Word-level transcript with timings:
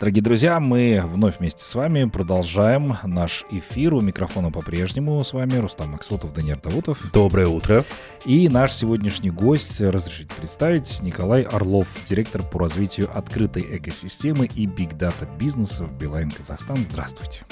Дорогие 0.00 0.22
друзья, 0.22 0.58
мы 0.58 1.02
вновь 1.06 1.38
вместе 1.38 1.64
с 1.64 1.72
вами 1.72 2.04
продолжаем 2.06 2.96
наш 3.04 3.44
эфир. 3.50 3.94
У 3.94 4.00
микрофона 4.00 4.50
по-прежнему 4.50 5.22
с 5.22 5.32
вами 5.32 5.56
Рустам 5.56 5.92
Максутов, 5.92 6.34
Даниил 6.34 6.58
Давутов. 6.60 7.12
Доброе 7.12 7.46
утро. 7.46 7.84
И 8.24 8.48
наш 8.48 8.72
сегодняшний 8.72 9.30
гость, 9.30 9.80
разрешите 9.80 10.34
представить, 10.34 11.00
Николай 11.00 11.42
Орлов, 11.42 11.86
директор 12.06 12.42
по 12.42 12.58
развитию 12.58 13.08
открытой 13.16 13.64
экосистемы 13.78 14.46
и 14.46 14.66
биг-дата 14.66 15.28
бизнеса 15.38 15.84
в 15.84 15.96
Билайн 15.96 16.32
Казахстан. 16.32 16.78
Здравствуйте. 16.78 17.42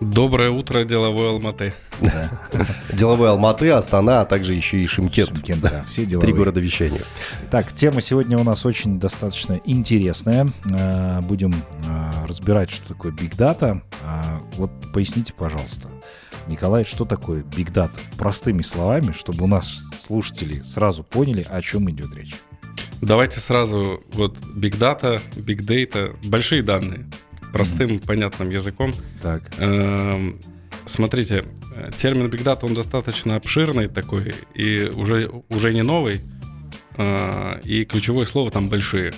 Доброе 0.00 0.50
утро, 0.50 0.84
деловой 0.84 1.30
Алматы. 1.30 1.72
Да. 2.02 2.30
Деловой 2.92 3.30
Алматы, 3.30 3.70
Астана, 3.70 4.20
а 4.20 4.24
также 4.26 4.52
еще 4.52 4.78
и 4.78 4.86
Шимкент. 4.86 5.30
Шимкент, 5.30 5.62
да, 5.62 5.84
все 5.88 6.04
деловые. 6.04 6.30
Три 6.30 6.36
города 6.36 6.60
вещания. 6.60 7.00
Так, 7.50 7.72
тема 7.72 8.02
сегодня 8.02 8.36
у 8.36 8.44
нас 8.44 8.66
очень 8.66 9.00
достаточно 9.00 9.58
интересная. 9.64 10.46
Э, 10.70 11.20
будем 11.22 11.54
э, 11.54 12.26
разбирать, 12.26 12.70
что 12.70 12.88
такое 12.88 13.10
Big 13.12 13.36
Data. 13.36 13.80
А, 14.04 14.42
вот 14.56 14.70
поясните, 14.92 15.32
пожалуйста, 15.32 15.88
Николай, 16.46 16.84
что 16.84 17.06
такое 17.06 17.42
Big 17.42 17.72
Data? 17.72 17.96
Простыми 18.18 18.60
словами, 18.60 19.12
чтобы 19.12 19.44
у 19.44 19.46
нас 19.46 19.78
слушатели 19.98 20.62
сразу 20.62 21.04
поняли, 21.04 21.46
о 21.48 21.62
чем 21.62 21.90
идет 21.90 22.14
речь. 22.14 22.34
Давайте 23.00 23.40
сразу 23.40 24.02
вот 24.12 24.36
Big 24.54 24.78
Data, 24.78 25.22
Big 25.36 25.60
Data, 25.60 26.14
большие 26.22 26.62
данные 26.62 27.06
простым, 27.52 27.90
mm-hmm. 27.90 28.06
понятным 28.06 28.50
языком. 28.50 28.92
Так. 29.22 29.42
Эм, 29.58 30.40
смотрите, 30.86 31.44
термин 31.98 32.26
Big 32.26 32.42
Data, 32.42 32.60
он 32.62 32.74
достаточно 32.74 33.36
обширный 33.36 33.88
такой, 33.88 34.34
и 34.54 34.90
уже, 34.94 35.30
уже 35.48 35.72
не 35.72 35.82
новый, 35.82 36.20
э, 36.96 37.60
и 37.64 37.84
ключевое 37.84 38.26
слово 38.26 38.50
там 38.50 38.68
«большие». 38.68 39.12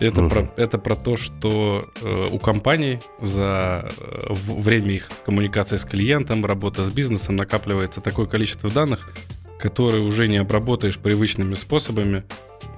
Это, 0.00 0.22
uh-huh. 0.22 0.28
про, 0.28 0.52
это 0.56 0.78
про 0.78 0.96
то, 0.96 1.16
что 1.16 1.88
э, 2.02 2.26
у 2.32 2.38
компаний 2.40 2.98
за 3.20 3.88
э, 3.96 4.32
время 4.32 4.94
их 4.94 5.08
коммуникации 5.24 5.76
с 5.76 5.84
клиентом, 5.84 6.44
работы 6.44 6.84
с 6.84 6.90
бизнесом 6.90 7.36
накапливается 7.36 8.00
такое 8.00 8.26
количество 8.26 8.70
данных, 8.70 9.12
которые 9.60 10.02
уже 10.02 10.26
не 10.26 10.38
обработаешь 10.38 10.98
привычными 10.98 11.54
способами, 11.54 12.24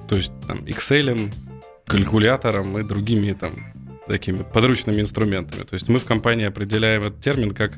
то 0.08 0.16
есть 0.16 0.30
там 0.46 0.58
Excel, 0.58 1.32
калькулятором 1.86 2.78
и 2.78 2.82
другими 2.82 3.32
там 3.32 3.54
такими 4.06 4.42
подручными 4.42 5.00
инструментами. 5.00 5.62
То 5.62 5.74
есть 5.74 5.88
мы 5.88 5.98
в 5.98 6.04
компании 6.04 6.46
определяем 6.46 7.02
этот 7.02 7.20
термин 7.20 7.52
как 7.52 7.72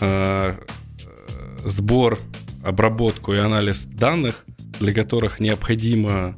э, 0.00 0.56
сбор, 1.64 2.18
обработку 2.64 3.34
и 3.34 3.38
анализ 3.38 3.84
данных, 3.84 4.44
для 4.80 4.92
которых 4.92 5.40
необходимо 5.40 6.36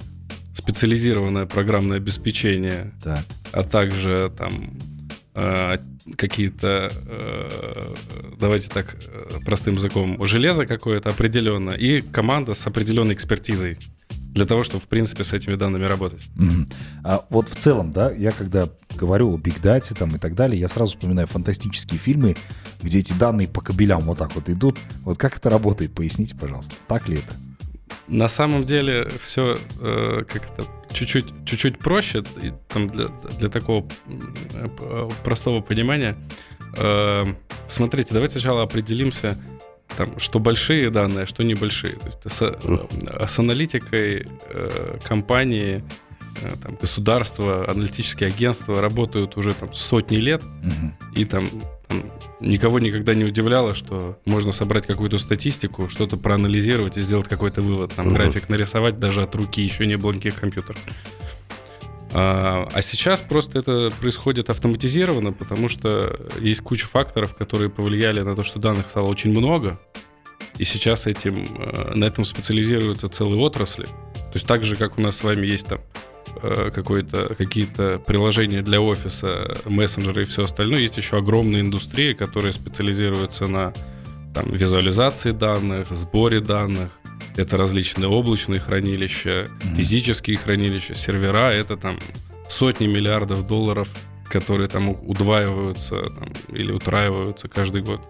специализированное 0.53 1.47
программное 1.47 1.99
обеспечение, 1.99 2.93
так. 3.03 3.25
а 3.53 3.63
также 3.63 4.33
там 4.37 4.79
э, 5.35 5.79
какие-то, 6.17 6.91
э, 6.93 7.95
давайте 8.39 8.69
так 8.69 8.97
э, 9.07 9.41
простым 9.45 9.75
языком, 9.75 10.25
железо 10.27 10.67
какое-то 10.67 11.11
определенное 11.11 11.75
и 11.75 12.01
команда 12.01 12.55
с 12.55 12.67
определенной 12.67 13.15
экспертизой 13.15 13.79
для 14.35 14.47
того, 14.47 14.65
чтобы, 14.65 14.81
в 14.81 14.89
принципе, 14.89 15.23
с 15.23 15.33
этими 15.33 15.55
данными 15.55 15.85
работать. 15.85 16.23
Mm-hmm. 16.37 16.73
А 17.05 17.25
вот 17.31 17.49
в 17.49 17.55
целом, 17.55 17.93
да, 17.93 18.11
я 18.11 18.33
когда 18.33 18.69
говорю 18.97 19.33
о 19.33 19.39
Big 19.39 19.61
Data 19.63 19.97
там 19.97 20.15
и 20.17 20.19
так 20.19 20.35
далее, 20.35 20.61
я 20.61 20.69
сразу 20.69 20.97
вспоминаю 20.97 21.29
фантастические 21.29 21.99
фильмы, 21.99 22.37
где 22.83 22.99
эти 22.99 23.13
данные 23.13 23.49
по 23.49 23.61
кабелям 23.61 24.03
вот 24.03 24.19
так 24.19 24.35
вот 24.35 24.51
идут. 24.51 24.77
Вот 25.03 25.19
как 25.19 25.37
это 25.37 25.51
работает, 25.51 25.95
поясните, 25.95 26.35
пожалуйста. 26.35 26.75
Так 26.89 27.09
ли 27.09 27.19
это? 27.19 27.35
На 28.09 28.29
самом 28.29 28.65
деле 28.65 29.09
все 29.21 29.57
э, 29.81 30.25
как 30.29 30.55
то 30.55 30.67
чуть-чуть, 30.93 31.27
чуть-чуть 31.47 31.79
проще 31.79 32.25
и, 32.43 32.53
там, 32.69 32.89
для, 32.89 33.07
для 33.39 33.49
такого 33.49 33.87
э, 34.09 35.09
простого 35.23 35.61
понимания. 35.61 36.17
Э, 36.77 37.25
смотрите, 37.69 38.13
давайте 38.13 38.33
сначала 38.33 38.63
определимся, 38.63 39.39
там, 39.97 40.19
что 40.19 40.39
большие 40.39 40.91
данные, 40.91 41.25
а 41.25 41.27
что 41.27 41.45
небольшие. 41.45 41.95
То 41.95 42.07
есть 42.07 42.33
с, 42.33 42.43
э, 42.43 43.27
с 43.27 43.39
аналитикой 43.39 44.27
э, 44.49 44.99
компании, 45.05 45.85
э, 46.43 46.51
там, 46.63 46.77
государства, 46.81 47.71
аналитические 47.71 48.29
агентства 48.29 48.81
работают 48.81 49.37
уже 49.37 49.55
там 49.55 49.73
сотни 49.73 50.17
лет, 50.17 50.43
угу. 50.43 50.93
и 51.15 51.25
там, 51.25 51.49
там 51.89 52.05
никого 52.41 52.81
никогда 52.81 53.15
не 53.15 53.25
удивляло, 53.25 53.75
что 53.75 54.19
можно 54.25 54.53
собрать 54.53 54.87
какую-то 54.87 55.19
статистику, 55.19 55.89
что-то 55.89 56.17
проанализировать 56.17 56.97
и 56.97 57.03
сделать 57.03 57.29
какой-то 57.29 57.63
вывод. 57.63 57.93
Там 57.95 58.09
угу. 58.09 58.17
график 58.17 58.49
нарисовать 58.49 58.99
даже 58.99 59.23
от 59.23 59.35
руки, 59.35 59.63
еще 59.63 59.87
не 59.87 59.97
было 59.97 60.11
никаких 60.11 60.41
компьютеров. 60.41 60.81
А, 62.17 62.69
а 62.73 62.81
сейчас 62.81 63.21
просто 63.21 63.59
это 63.59 63.93
происходит 64.01 64.49
автоматизированно, 64.49 65.33
потому 65.33 65.69
что 65.69 66.17
есть 66.41 66.61
куча 66.61 66.87
факторов, 66.87 67.35
которые 67.35 67.71
повлияли 67.71 68.21
на 68.21 68.37
то, 68.37 68.45
что 68.45 68.61
данных 68.61 68.89
стало 68.89 69.07
очень 69.07 69.31
много. 69.31 69.81
И 70.59 70.65
сейчас 70.65 71.09
этим, 71.09 71.45
э, 71.59 71.95
на 71.95 72.05
этом 72.05 72.25
специализируются 72.25 73.09
целые 73.09 73.41
отрасли. 73.41 73.87
То 73.87 74.35
есть 74.35 74.47
так 74.47 74.65
же, 74.65 74.77
как 74.77 74.97
у 74.97 75.01
нас 75.01 75.17
с 75.17 75.25
вами 75.25 75.45
есть 75.45 75.67
там 75.67 75.81
э, 76.41 76.71
какое-то, 76.73 77.35
какие-то 77.35 77.99
приложения 77.99 78.63
для 78.63 78.81
офиса, 78.81 79.59
мессенджеры 79.65 80.23
и 80.23 80.25
все 80.25 80.45
остальное, 80.45 80.81
есть 80.81 80.97
еще 80.97 81.17
огромная 81.17 81.63
индустрия, 81.63 82.15
которая 82.15 82.53
специализируется 82.53 83.49
на 83.49 83.73
там, 84.33 84.53
визуализации 84.53 85.33
данных, 85.33 85.89
сборе 85.91 86.39
данных, 86.39 86.93
это 87.37 87.57
различные 87.57 88.09
облачные 88.09 88.61
хранилища, 88.61 89.31
mm-hmm. 89.49 89.75
физические 89.77 90.37
хранилища, 90.37 90.95
сервера. 90.95 91.51
Это 91.51 91.77
там 91.77 91.99
сотни 92.49 92.87
миллиардов 92.87 93.47
долларов, 93.47 93.89
которые 94.29 94.69
там 94.69 94.91
удваиваются 94.91 96.03
там, 96.03 96.33
или 96.49 96.73
утраиваются 96.73 97.49
каждый 97.49 97.83
год. 97.83 98.01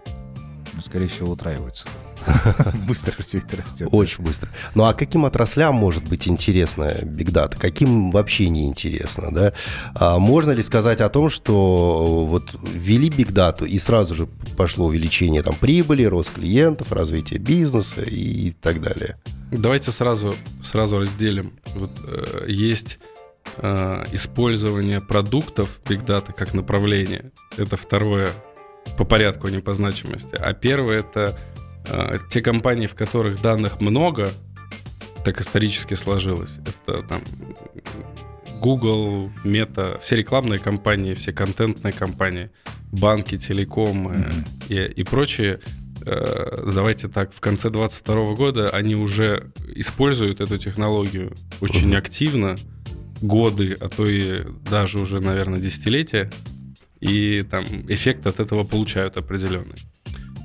Ну, 0.73 0.81
скорее 0.85 1.07
всего, 1.07 1.31
утраиваются. 1.31 1.87
Быстро 2.87 3.21
все 3.21 3.39
это 3.39 3.57
растет. 3.57 3.87
Очень 3.91 4.23
быстро. 4.23 4.49
Ну 4.73 4.85
а 4.85 4.93
каким 4.93 5.25
отраслям 5.25 5.75
может 5.75 6.07
быть 6.07 6.27
интересна 6.27 6.95
Big 7.01 7.31
Data? 7.31 7.55
Каким 7.57 8.11
вообще 8.11 8.49
не 8.49 8.67
интересно? 8.67 9.29
Да? 9.31 9.53
А 9.95 10.19
можно 10.19 10.51
ли 10.51 10.61
сказать 10.61 11.01
о 11.01 11.09
том, 11.09 11.29
что 11.29 12.25
вот 12.25 12.55
ввели 12.63 13.09
Big 13.09 13.31
Data 13.31 13.67
и 13.67 13.77
сразу 13.79 14.15
же 14.15 14.27
пошло 14.57 14.87
увеличение 14.87 15.43
там, 15.43 15.55
прибыли, 15.55 16.03
рост 16.03 16.31
клиентов, 16.31 16.91
развитие 16.91 17.39
бизнеса 17.39 18.01
и 18.01 18.51
так 18.51 18.81
далее? 18.81 19.17
Давайте 19.51 19.91
сразу, 19.91 20.35
сразу 20.61 20.99
разделим. 20.99 21.53
Вот, 21.75 21.91
э, 22.03 22.45
есть 22.47 22.99
э, 23.57 24.05
использование 24.11 25.01
продуктов 25.01 25.81
Big 25.85 26.03
Data 26.03 26.33
как 26.33 26.53
направление. 26.53 27.31
Это 27.57 27.77
второе 27.77 28.31
по 28.97 29.05
порядку, 29.05 29.47
а 29.47 29.51
не 29.51 29.59
по 29.59 29.73
значимости. 29.73 30.35
А 30.35 30.53
первое 30.53 30.99
это 30.99 31.37
те 32.29 32.41
компании, 32.41 32.87
в 32.87 32.95
которых 32.95 33.41
данных 33.41 33.81
много, 33.81 34.31
так 35.23 35.41
исторически 35.41 35.95
сложилось. 35.95 36.59
Это 36.65 37.01
там 37.03 37.21
Google, 38.61 39.31
Meta, 39.43 39.99
все 40.01 40.15
рекламные 40.15 40.59
компании, 40.59 41.13
все 41.13 41.33
контентные 41.33 41.93
компании, 41.93 42.49
банки, 42.91 43.37
телеком 43.37 44.07
mm-hmm. 44.07 44.45
и, 44.69 45.01
и 45.01 45.03
прочие. 45.03 45.59
Э, 46.05 46.71
давайте 46.73 47.07
так, 47.07 47.33
в 47.33 47.39
конце 47.41 47.69
2022 47.69 48.35
года 48.35 48.69
они 48.69 48.95
уже 48.95 49.51
используют 49.75 50.41
эту 50.41 50.57
технологию 50.57 51.33
очень 51.61 51.91
mm-hmm. 51.93 51.97
активно, 51.97 52.55
годы, 53.21 53.77
а 53.79 53.89
то 53.89 54.05
и 54.05 54.43
даже 54.69 54.99
уже, 54.99 55.19
наверное, 55.19 55.59
десятилетия, 55.59 56.31
и 56.99 57.45
там 57.49 57.65
эффект 57.87 58.25
от 58.27 58.39
этого 58.39 58.63
получают 58.63 59.17
определенный. 59.17 59.75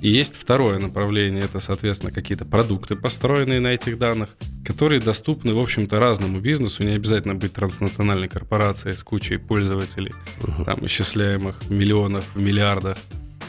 И 0.03 0.09
есть 0.09 0.35
второе 0.35 0.79
направление, 0.79 1.45
это, 1.45 1.61
соответственно, 1.61 2.11
какие-то 2.11 2.47
продукты, 2.47 2.97
построенные 2.97 3.61
на 3.61 3.69
этих 3.69 3.99
данных, 3.99 4.31
которые 4.65 5.01
доступны, 5.01 5.53
в 5.53 5.59
общем-то, 5.59 5.99
разному 5.99 6.41
бизнесу, 6.41 6.83
не 6.85 6.93
обязательно 6.93 7.35
быть 7.35 7.53
транснациональной 7.53 8.29
корпорацией 8.29 8.97
с 8.97 9.03
кучей 9.03 9.37
пользователей, 9.37 10.13
uh-huh. 10.41 10.65
там, 10.65 10.87
исчисляемых 10.87 11.63
в 11.63 11.71
миллионах, 11.71 12.25
в 12.35 12.41
миллиардах 12.41 12.97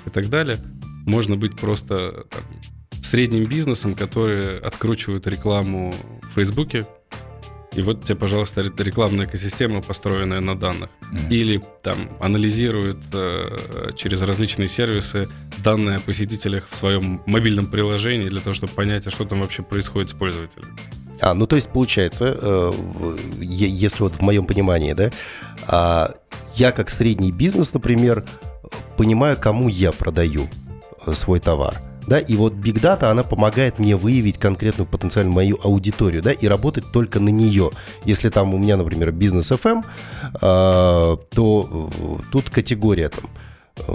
и 0.06 0.10
так 0.10 0.30
далее. 0.30 0.58
Можно 1.06 1.38
быть 1.38 1.56
просто 1.56 2.26
там, 2.30 2.44
средним 3.02 3.46
бизнесом, 3.46 3.96
который 3.96 4.60
откручивает 4.60 5.28
рекламу 5.28 5.96
в 6.22 6.36
Фейсбуке, 6.36 6.86
и 7.74 7.82
вот 7.82 8.04
тебе, 8.04 8.18
пожалуйста, 8.18 8.62
рекламная 8.62 9.26
экосистема, 9.26 9.82
построенная 9.82 10.42
на 10.42 10.60
данных. 10.60 10.90
Mm-hmm. 11.02 11.30
Или 11.30 11.62
там 11.82 12.10
анализирует 12.20 12.98
э, 13.14 13.92
через 13.96 14.22
различные 14.22 14.68
сервисы 14.68 15.30
данные 15.64 15.98
о 15.98 16.00
посетителях 16.02 16.68
в 16.70 16.76
своем 16.76 17.22
мобильном 17.26 17.68
приложении 17.68 18.28
для 18.28 18.42
того, 18.42 18.54
чтобы 18.54 18.74
понять, 18.74 19.08
а 19.08 19.12
что 19.12 19.24
там 19.24 19.40
вообще 19.40 19.64
происходит 19.64 20.10
с 20.10 20.14
пользователем. 20.14 20.78
А, 21.22 21.34
ну 21.34 21.48
то 21.48 21.56
есть 21.56 21.70
получается, 21.70 22.38
э, 22.42 22.72
если 23.40 24.04
вот 24.04 24.14
в 24.16 24.22
моем 24.22 24.46
понимании, 24.46 24.92
да, 24.92 25.12
э, 25.68 26.14
я 26.56 26.72
как 26.74 26.90
средний 26.90 27.32
бизнес, 27.32 27.74
например, 27.74 28.26
понимаю, 28.98 29.38
кому 29.38 29.70
я 29.70 29.94
продаю 29.94 30.50
э, 31.06 31.14
свой 31.14 31.40
товар– 31.40 31.76
да, 32.08 32.20
и 32.20 32.36
вот 32.36 32.54
Big 32.54 32.82
Data, 32.82 33.12
она 33.12 33.24
помогает 33.24 33.80
мне 33.80 33.96
выявить 33.96 34.38
конкретную 34.38 34.88
потенциальную 34.88 35.34
мою 35.34 35.60
аудиторию, 35.64 36.22
да, 36.22 36.32
и 36.32 36.48
работать 36.48 36.86
только 36.92 37.20
на 37.20 37.30
нее. 37.30 37.72
Если 38.06 38.30
там 38.30 38.54
у 38.54 38.58
меня, 38.58 38.78
например, 38.78 39.12
бизнес 39.12 39.52
FM, 39.52 39.84
э, 39.84 40.38
то 40.40 41.18
э, 41.36 42.18
тут 42.32 42.50
категория 42.50 43.10
там 43.10 43.30
э, 43.78 43.94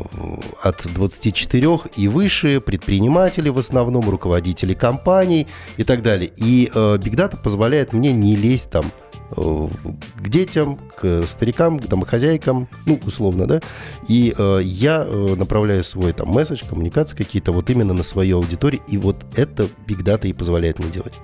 от 0.63 0.87
24 0.87 1.81
и 1.97 2.09
выше, 2.09 2.61
предприниматели 2.61 3.49
в 3.49 3.59
основном, 3.59 4.09
руководители 4.09 4.75
компаний 4.75 5.47
и 5.77 5.85
так 5.85 6.03
далее. 6.03 6.31
И 6.37 6.71
э, 6.73 6.79
Big 6.97 7.15
Data 7.15 7.41
позволяет 7.43 7.93
мне 7.93 8.13
не 8.13 8.37
лезть 8.37 8.71
там 8.71 8.93
к 9.31 10.29
детям, 10.29 10.79
к 10.97 11.27
старикам, 11.27 11.79
к 11.79 11.87
домохозяйкам, 11.87 12.69
ну, 12.87 13.01
условно, 13.05 13.47
да, 13.47 13.61
и 14.09 14.35
э, 14.37 14.61
я 14.63 15.05
э, 15.07 15.35
направляю 15.37 15.83
свой 15.85 16.13
там 16.13 16.29
месседж, 16.29 16.63
коммуникации 16.69 17.17
какие-то 17.17 17.53
вот 17.53 17.71
именно 17.71 17.93
на 17.93 18.03
свою 18.03 18.39
аудиторию, 18.39 18.83
и 18.89 18.99
вот 18.99 19.25
это 19.37 19.65
Big 19.87 20.03
Data 20.03 20.29
и 20.29 20.33
позволяет 20.33 20.79
мне 20.79 20.91
делать. 20.91 21.15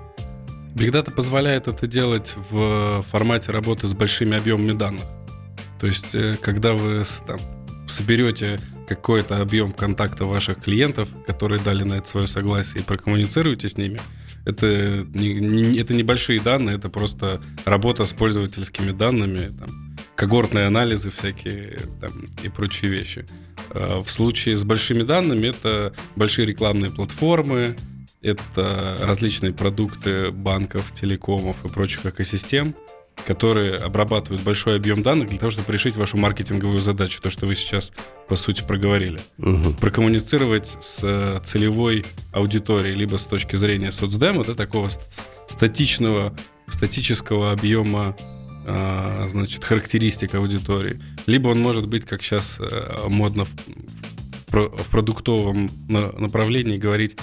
Big 0.74 0.90
Data 0.90 1.12
позволяет 1.12 1.68
это 1.68 1.86
делать 1.86 2.34
в 2.50 3.02
формате 3.02 3.52
работы 3.52 3.86
с 3.86 3.94
большими 3.94 4.36
объемами 4.36 4.72
данных. 4.72 5.04
То 5.78 5.86
есть, 5.86 6.14
э, 6.14 6.36
когда 6.40 6.72
вы 6.72 7.02
там, 7.26 7.38
соберете 7.86 8.58
какой-то 8.88 9.40
объем 9.40 9.72
контакта 9.72 10.24
ваших 10.24 10.62
клиентов, 10.62 11.08
которые 11.26 11.60
дали 11.60 11.84
на 11.84 11.94
это 11.94 12.08
свое 12.08 12.26
согласие, 12.26 12.82
и 12.82 12.86
прокоммуницируете 12.86 13.68
с 13.68 13.76
ними– 13.76 14.00
это, 14.44 15.06
не, 15.14 15.34
не, 15.34 15.78
это 15.78 15.94
небольшие 15.94 16.40
данные, 16.40 16.76
это 16.76 16.88
просто 16.88 17.40
работа 17.64 18.04
с 18.04 18.12
пользовательскими 18.12 18.92
данными, 18.92 19.56
там, 19.58 19.96
когортные 20.14 20.66
анализы 20.66 21.10
всякие 21.10 21.78
там, 22.00 22.28
и 22.42 22.48
прочие 22.48 22.90
вещи. 22.90 23.24
А 23.70 24.02
в 24.02 24.10
случае 24.10 24.56
с 24.56 24.64
большими 24.64 25.02
данными 25.02 25.48
это 25.48 25.92
большие 26.16 26.46
рекламные 26.46 26.90
платформы, 26.90 27.76
это 28.20 28.98
различные 29.00 29.52
продукты 29.52 30.30
банков, 30.30 30.92
телекомов 30.94 31.64
и 31.64 31.68
прочих 31.68 32.06
экосистем– 32.06 32.74
которые 33.26 33.76
обрабатывают 33.76 34.42
большой 34.42 34.76
объем 34.76 35.02
данных 35.02 35.28
для 35.28 35.38
того, 35.38 35.50
чтобы 35.50 35.72
решить 35.72 35.96
вашу 35.96 36.16
маркетинговую 36.16 36.80
задачу, 36.80 37.20
то, 37.22 37.30
что 37.30 37.46
вы 37.46 37.54
сейчас, 37.54 37.92
по 38.28 38.36
сути, 38.36 38.62
проговорили. 38.62 39.20
Угу. 39.38 39.74
Прокоммуницировать 39.80 40.76
с 40.80 41.40
целевой 41.44 42.04
аудиторией, 42.32 42.94
либо 42.94 43.16
с 43.16 43.24
точки 43.24 43.56
зрения 43.56 43.92
соцдема, 43.92 44.44
да, 44.44 44.54
такого 44.54 44.90
статичного, 45.48 46.34
статического 46.66 47.52
объема 47.52 48.16
а, 48.64 49.26
значит, 49.28 49.64
характеристик 49.64 50.34
аудитории. 50.34 51.00
Либо 51.26 51.48
он 51.48 51.60
может 51.60 51.88
быть, 51.88 52.04
как 52.04 52.22
сейчас 52.22 52.58
э, 52.60 53.08
модно 53.08 53.44
в, 53.44 53.50
в 54.50 54.88
продуктовом 54.88 55.68
направлении 55.88 56.78
говорить, 56.78 57.16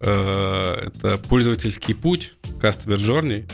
э, 0.00 0.86
это 0.86 1.18
пользовательский 1.28 1.94
путь, 1.94 2.32
customer 2.60 2.96
journey, 2.96 3.50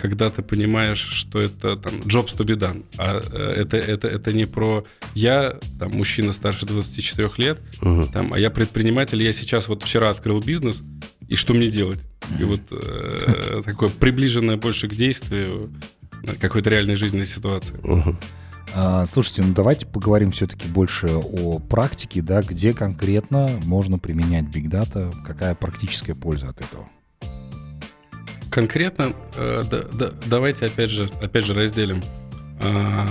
когда 0.00 0.30
ты 0.30 0.42
понимаешь, 0.42 0.98
что 0.98 1.40
это 1.40 1.76
там 1.76 1.94
jobs 2.00 2.36
to 2.36 2.44
be 2.44 2.56
done. 2.56 2.84
А 2.98 3.20
э, 3.20 3.54
это, 3.62 3.76
это, 3.76 4.08
это 4.08 4.32
не 4.32 4.46
про 4.46 4.84
я, 5.14 5.56
там, 5.78 5.92
мужчина 5.92 6.32
старше 6.32 6.66
24 6.66 7.30
лет, 7.38 7.58
угу. 7.80 8.06
там, 8.12 8.32
а 8.32 8.38
я 8.38 8.50
предприниматель, 8.50 9.22
я 9.22 9.32
сейчас 9.32 9.68
вот 9.68 9.82
вчера 9.82 10.10
открыл 10.10 10.40
бизнес, 10.40 10.82
и 11.28 11.34
что 11.34 11.54
мне 11.54 11.68
делать? 11.68 12.00
И 12.38 12.44
вот 12.44 12.60
э, 12.70 13.62
такое 13.64 13.88
приближенное 13.88 14.56
больше 14.56 14.88
к 14.88 14.94
действию 14.94 15.72
э, 16.24 16.34
какой-то 16.40 16.70
реальной 16.70 16.96
жизненной 16.96 17.26
ситуации. 17.26 17.76
А, 18.74 19.06
слушайте, 19.06 19.42
ну 19.42 19.54
давайте 19.54 19.86
поговорим 19.86 20.32
все-таки 20.32 20.68
больше 20.68 21.08
о 21.08 21.58
практике, 21.58 22.20
да, 22.20 22.42
где 22.42 22.72
конкретно 22.72 23.48
можно 23.64 23.98
применять 23.98 24.44
Big 24.44 24.68
Data, 24.68 25.14
какая 25.24 25.54
практическая 25.54 26.14
польза 26.14 26.48
от 26.50 26.60
этого? 26.60 26.88
Конкретно, 28.56 29.12
э, 29.34 29.64
да, 29.70 29.82
да, 29.92 30.10
давайте 30.24 30.64
опять 30.64 30.88
же, 30.88 31.10
опять 31.20 31.44
же 31.44 31.52
разделим. 31.52 32.02
Э, 32.58 33.06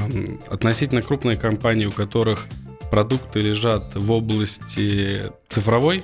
относительно 0.49 1.03
крупные 1.03 1.37
компании, 1.37 1.85
у 1.85 1.91
которых 1.91 2.47
продукты 2.89 3.41
лежат 3.41 3.83
в 3.93 4.11
области 4.11 5.31
цифровой, 5.47 6.03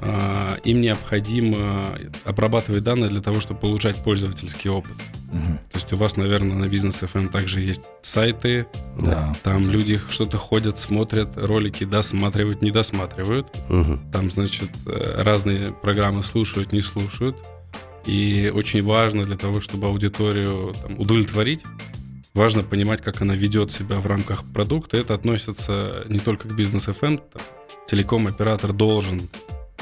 э, 0.00 0.56
им 0.64 0.80
необходимо 0.80 1.94
обрабатывать 2.24 2.82
данные 2.82 3.10
для 3.10 3.20
того, 3.20 3.38
чтобы 3.40 3.60
получать 3.60 4.02
пользовательский 4.02 4.70
опыт. 4.70 4.96
Угу. 5.30 5.58
То 5.70 5.74
есть 5.74 5.92
у 5.92 5.96
вас, 5.96 6.16
наверное, 6.16 6.56
на 6.56 6.68
бизнес 6.68 7.02
FM 7.02 7.28
также 7.28 7.60
есть 7.60 7.82
сайты, 8.00 8.66
да. 8.98 9.36
там 9.42 9.70
люди 9.70 10.00
что-то 10.08 10.38
ходят, 10.38 10.78
смотрят 10.78 11.36
ролики, 11.36 11.84
досматривают, 11.84 12.62
не 12.62 12.70
досматривают. 12.70 13.54
Угу. 13.68 13.98
Там, 14.10 14.30
значит, 14.30 14.70
э, 14.86 15.20
разные 15.22 15.70
программы 15.70 16.24
слушают, 16.24 16.72
не 16.72 16.80
слушают. 16.80 17.36
И 18.08 18.50
очень 18.54 18.82
важно 18.82 19.24
для 19.24 19.36
того, 19.36 19.60
чтобы 19.60 19.88
аудиторию 19.88 20.72
там, 20.82 20.98
удовлетворить, 20.98 21.60
важно 22.32 22.62
понимать, 22.62 23.02
как 23.02 23.20
она 23.20 23.34
ведет 23.34 23.70
себя 23.70 24.00
в 24.00 24.06
рамках 24.06 24.50
продукта. 24.50 24.96
Это 24.96 25.12
относится 25.12 26.06
не 26.08 26.18
только 26.18 26.48
к 26.48 26.56
бизнес 26.56 26.88
FM. 26.88 27.20
Телеком-оператор 27.86 28.72
должен, 28.72 29.28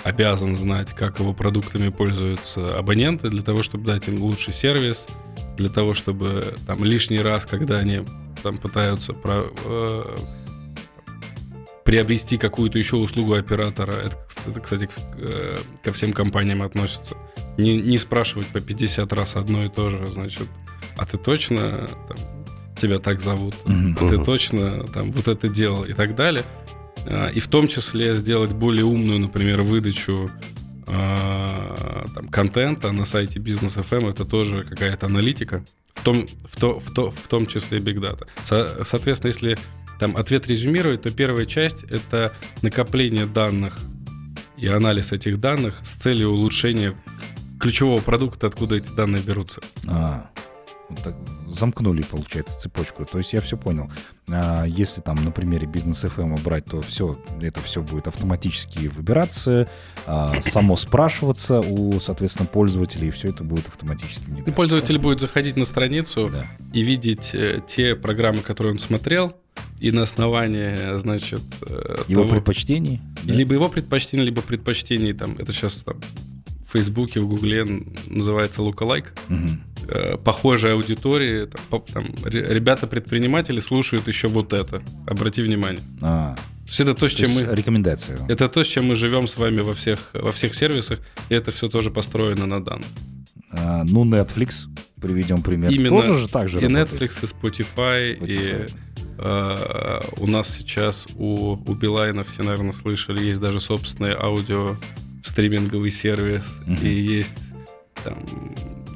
обязан 0.03 0.57
знать, 0.57 0.93
как 0.93 1.21
его 1.21 1.35
продуктами 1.35 1.89
пользуются 1.91 2.77
абоненты, 2.77 3.29
для 3.29 3.43
того, 3.43 3.63
чтобы 3.63 3.85
дать 3.85 4.09
им 4.09 4.21
лучший 4.21 4.55
сервис, 4.55 5.07
для 5.57 5.69
того, 5.69 5.95
чтобы 5.95 6.53
там 6.67 6.83
лишний 6.83 7.21
раз, 7.21 7.47
когда 7.47 7.77
они 7.77 8.01
там 8.43 8.59
пытаются 8.59 9.13
про, 9.13 9.45
э, 9.65 10.17
приобрести 11.85 12.39
какую-то 12.39 12.77
еще 12.77 12.97
услугу 12.97 13.35
оператора, 13.35 13.93
это, 13.93 14.26
это 14.49 14.61
кстати, 14.61 14.89
э, 15.19 15.59
ко 15.83 15.93
всем 15.93 16.13
компаниям 16.13 16.63
относится, 16.63 17.17
не, 17.57 17.81
не 17.81 17.99
спрашивать 17.99 18.47
по 18.49 18.61
50 18.61 19.13
раз 19.13 19.37
одно 19.37 19.65
и 19.65 19.69
то 19.69 19.91
же, 19.91 20.07
значит, 20.07 20.49
а 20.97 21.07
ты 21.07 21.19
точно 21.19 21.89
там, 22.09 22.17
тебя 22.77 22.99
так 22.99 23.21
зовут, 23.21 23.55
mm-hmm. 23.65 23.97
а 24.01 24.11
ты 24.11 24.25
точно 24.25 24.85
там 24.85 25.13
вот 25.13 25.29
это 25.29 25.49
делал 25.49 25.85
и 25.85 25.93
так 25.93 26.15
далее. 26.15 26.45
А, 27.07 27.29
и 27.29 27.41
в 27.41 27.49
том 27.49 27.69
числе 27.69 28.15
сделать 28.15 28.53
более 28.53 28.85
умную, 28.85 29.21
например, 29.21 29.63
выдачу 29.63 30.31
а, 30.87 32.07
там, 32.15 32.29
контента 32.29 32.93
на 32.93 33.05
сайте 33.05 33.39
Business 33.39 33.83
FM, 33.83 34.11
это 34.11 34.25
тоже 34.25 34.65
какая-то 34.65 35.07
аналитика, 35.07 35.65
в 35.95 36.03
том, 36.03 36.27
в, 36.49 36.61
то, 36.61 36.79
в, 36.79 36.93
то, 36.93 37.11
в 37.11 37.29
том 37.29 37.47
числе 37.47 37.79
Big 37.79 37.97
Data. 37.97 38.27
Со, 38.45 38.85
соответственно, 38.85 39.31
если 39.31 39.59
там 39.99 40.17
ответ 40.17 40.47
резюмировать, 40.47 41.03
то 41.03 41.11
первая 41.11 41.47
часть— 41.47 41.83
это 41.91 42.33
накопление 42.63 43.27
данных 43.27 43.79
и 44.57 44.67
анализ 44.67 45.13
этих 45.13 45.39
данных 45.39 45.81
с 45.83 45.95
целью 45.95 46.31
улучшения 46.31 46.95
ключевого 47.61 48.01
продукта, 48.01 48.47
откуда 48.47 48.77
эти 48.77 48.93
данные 48.93 49.23
берутся. 49.23 49.61
А, 49.87 50.31
вот 50.89 51.03
так 51.03 51.17
замкнули, 51.49 52.03
получается, 52.03 52.59
цепочку. 52.59 53.05
То 53.05 53.19
есть 53.19 53.33
я 53.33 53.41
все 53.41 53.57
понял. 53.57 53.91
А 54.29 54.65
если 54.65 55.01
там 55.01 55.25
на 55.25 55.31
примере 55.31 55.67
бизнес 55.67 56.05
FM 56.05 56.41
брать, 56.43 56.67
то 56.67 56.83
все, 56.83 57.19
это 57.41 57.61
все 57.61 57.83
будет 57.83 58.07
автоматически 58.07 58.89
выбираться, 58.89 59.69
а, 60.07 60.35
само 60.43 60.77
спрашиваться 60.77 61.61
у, 61.61 61.99
соответственно, 62.01 62.47
пользователей, 62.47 63.09
и 63.09 63.11
все 63.11 63.29
это 63.29 63.45
будет 63.45 63.69
автоматически 63.69 64.25
внедряться. 64.25 64.51
И 64.51 64.55
пользователь 64.55 64.99
будет 64.99 65.21
заходить 65.21 65.57
на 65.57 65.65
страницу 65.65 66.31
да. 66.33 66.47
и 66.73 66.83
видеть 66.83 67.31
э, 67.35 67.61
те 67.67 67.95
программы, 67.95 68.39
которые 68.39 68.75
он 68.75 68.79
смотрел, 68.79 69.37
и 69.81 69.91
на 69.91 70.03
основании, 70.03 70.99
значит... 70.99 71.43
Э, 71.69 72.05
его 72.09 72.23
того, 72.23 72.35
предпочтений? 72.35 73.01
Да? 73.25 73.35
Либо 73.35 73.55
его 73.55 73.69
предпочтений, 73.69 74.25
либо 74.25 74.43
предпочтений, 74.43 75.13
там, 75.13 75.37
это 75.39 75.53
сейчас 75.53 75.77
там, 75.77 76.01
в 76.67 76.73
Фейсбуке, 76.73 77.21
в 77.21 77.29
Гугле 77.29 77.65
называется 78.07 78.63
lookalike. 78.63 79.07
Угу. 79.29 80.19
Похожая 80.25 80.75
аудитория, 80.75 81.47
там, 81.47 81.83
там, 81.83 82.07
ребята-предприниматели 82.25 83.61
слушают 83.61 84.09
еще 84.09 84.29
вот 84.29 84.53
это. 84.53 84.83
Обрати 85.07 85.43
внимание. 85.43 85.83
А, 86.03 86.35
то 86.35 86.71
есть 86.71 86.81
это 86.81 86.95
то, 86.95 87.09
с 87.09 87.13
чем 87.13 87.31
мы... 87.31 87.55
Рекомендация. 87.55 88.19
Это 88.29 88.49
то, 88.49 88.65
с 88.65 88.67
чем 88.67 88.87
мы 88.87 88.97
живем 88.97 89.29
с 89.29 89.37
вами 89.37 89.61
во 89.61 89.75
всех, 89.75 90.11
во 90.13 90.33
всех 90.33 90.55
сервисах, 90.57 90.99
и 91.29 91.35
это 91.35 91.53
все 91.53 91.69
тоже 91.69 91.93
построено 91.93 92.47
на 92.47 92.65
данных. 92.65 92.89
А, 93.53 93.85
ну, 93.85 94.05
Netflix, 94.05 94.67
приведем 95.01 95.43
пример. 95.43 95.71
Именно. 95.71 95.91
Тоже 96.03 96.19
же 96.19 96.29
так 96.29 96.49
же 96.49 96.59
И 96.59 96.67
работает. 96.67 97.01
Netflix, 97.01 97.23
и 97.23 97.27
Spotify, 97.27 98.19
Spotify. 98.19 98.67
и 98.67 98.86
э, 99.19 100.01
у 100.19 100.27
нас 100.27 100.49
сейчас 100.49 101.07
у, 101.17 101.53
у 101.53 101.75
Билайна, 101.75 102.25
все, 102.25 102.43
наверное, 102.43 102.73
слышали, 102.73 103.25
есть 103.25 103.41
даже 103.41 103.61
собственный 103.61 104.15
аудио 104.15 104.77
стриминговый 105.23 105.91
сервис, 105.91 106.45
угу. 106.67 106.75
и 106.83 106.89
есть 106.89 107.39
там 108.05 108.25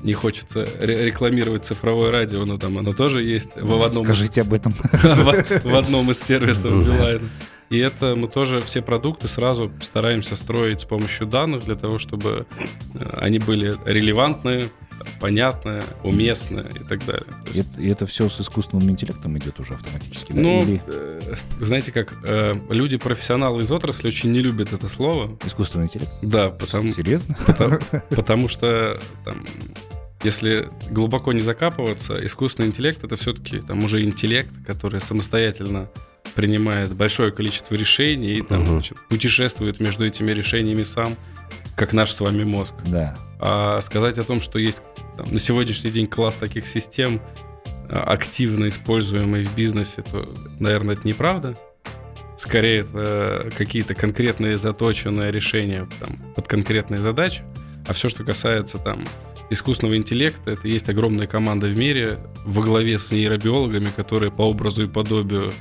не 0.03 0.15
хочется 0.15 0.67
рекламировать 0.81 1.65
цифровое 1.65 2.11
радио, 2.11 2.45
но 2.45 2.59
там 2.59 2.79
оно 2.79 2.93
тоже 2.93 3.23
есть 3.23 3.57
в, 3.57 3.67
в 3.67 3.83
одном 3.83 4.05
Скажите 4.05 4.41
из, 4.41 4.47
об 4.47 4.55
этом. 4.55 4.73
В, 4.93 5.75
одном 5.77 6.11
из 6.11 6.23
сервисов 6.23 6.85
Билайна. 6.85 7.29
И 7.69 7.79
это 7.79 8.17
мы 8.17 8.27
тоже 8.29 8.61
все 8.63 8.83
продукты 8.83 9.29
сразу 9.29 9.71
стараемся 9.81 10.35
строить 10.37 10.81
с 10.81 10.85
помощью 10.85 11.27
данных 11.27 11.65
для 11.65 11.77
того, 11.77 11.99
чтобы 11.99 12.47
э, 12.95 13.11
они 13.19 13.39
были 13.39 13.77
релевантны, 13.85 14.71
понятное, 15.21 15.83
уместное 16.03 16.67
и 16.75 16.85
так 16.85 17.05
далее. 17.07 17.27
И 17.53 17.61
это, 17.61 17.81
и 17.81 17.89
это 17.89 18.07
все 18.07 18.29
с 18.29 18.41
искусственным 18.41 18.91
интеллектом 18.91 19.37
идет 19.39 19.59
уже 19.61 19.75
автоматически, 19.75 20.33
да? 20.33 20.41
Ну, 20.41 20.63
Или 20.63 20.83
э, 20.89 21.35
знаете 21.61 21.93
как, 21.93 22.15
э, 22.25 22.55
люди-профессионалы 22.71 23.63
из 23.63 23.71
отрасли 23.71 24.09
очень 24.09 24.31
не 24.33 24.41
любят 24.41 24.73
это 24.73 24.89
слово. 24.89 25.39
искусственный 25.45 25.85
интеллект? 25.87 26.11
Да, 26.23 26.51
потому, 26.51 26.93
Серьезно? 26.93 27.37
потому, 27.47 27.79
потому 28.11 28.49
что 28.49 29.01
там, 29.25 29.45
если 30.23 30.69
глубоко 30.91 31.33
не 31.33 31.41
закапываться, 31.41 32.25
искусственный 32.25 32.69
интеллект 32.69 33.03
это 33.05 33.17
все-таки 33.17 33.59
там 33.61 33.85
уже 33.85 34.03
интеллект, 34.03 34.51
который 34.67 35.01
самостоятельно 35.01 35.89
принимает 36.35 36.93
большое 36.95 37.33
количество 37.33 37.75
решений 37.75 38.35
и 38.35 38.43
там, 38.43 38.61
Мгм. 38.63 38.69
значит, 38.75 38.99
путешествует 39.09 39.81
между 39.81 40.07
этими 40.07 40.31
решениями 40.31 40.85
сам, 40.85 41.17
как 41.81 41.95
наш 41.95 42.13
с 42.13 42.21
вами 42.21 42.45
мозг. 42.45 42.75
Да. 42.89 43.17
А 43.39 43.81
сказать 43.81 44.19
о 44.19 44.23
том, 44.23 44.43
что 44.43 44.59
есть 44.59 44.83
там, 45.17 45.33
на 45.33 45.39
сегодняшний 45.39 45.91
день 45.91 46.07
класс 46.07 46.35
таких 46.35 46.67
систем, 46.67 47.23
а, 47.89 48.03
активно 48.03 48.69
используемый 48.69 49.45
в 49.45 49.55
бизнесе, 49.57 50.03
то, 50.03 50.31
наверное, 50.59 50.95
это 50.95 51.09
неправда. 51.09 51.57
Скорее, 52.37 52.81
это 52.81 53.51
какие-то 53.57 53.95
конкретные 53.95 54.59
заточенные 54.59 55.33
решения 55.33 55.89
там, 56.01 56.19
под 56.37 56.49
конкретные 56.49 57.01
задачи. 57.01 57.45
А 57.89 57.95
все, 57.95 58.11
что 58.11 58.25
касается 58.25 58.77
там, 58.77 59.09
искусственного 59.49 59.97
интеллекта, 59.97 60.51
это 60.51 60.69
есть 60.69 60.91
огромная 60.91 61.27
команда 61.27 61.67
в 61.67 61.79
мире 61.79 62.19
во 62.45 62.63
главе 62.63 62.99
с 62.99 63.11
нейробиологами, 63.11 63.89
которые 63.97 64.31
по 64.31 64.43
образу 64.43 64.85
и 64.85 64.87
подобию 64.87 65.55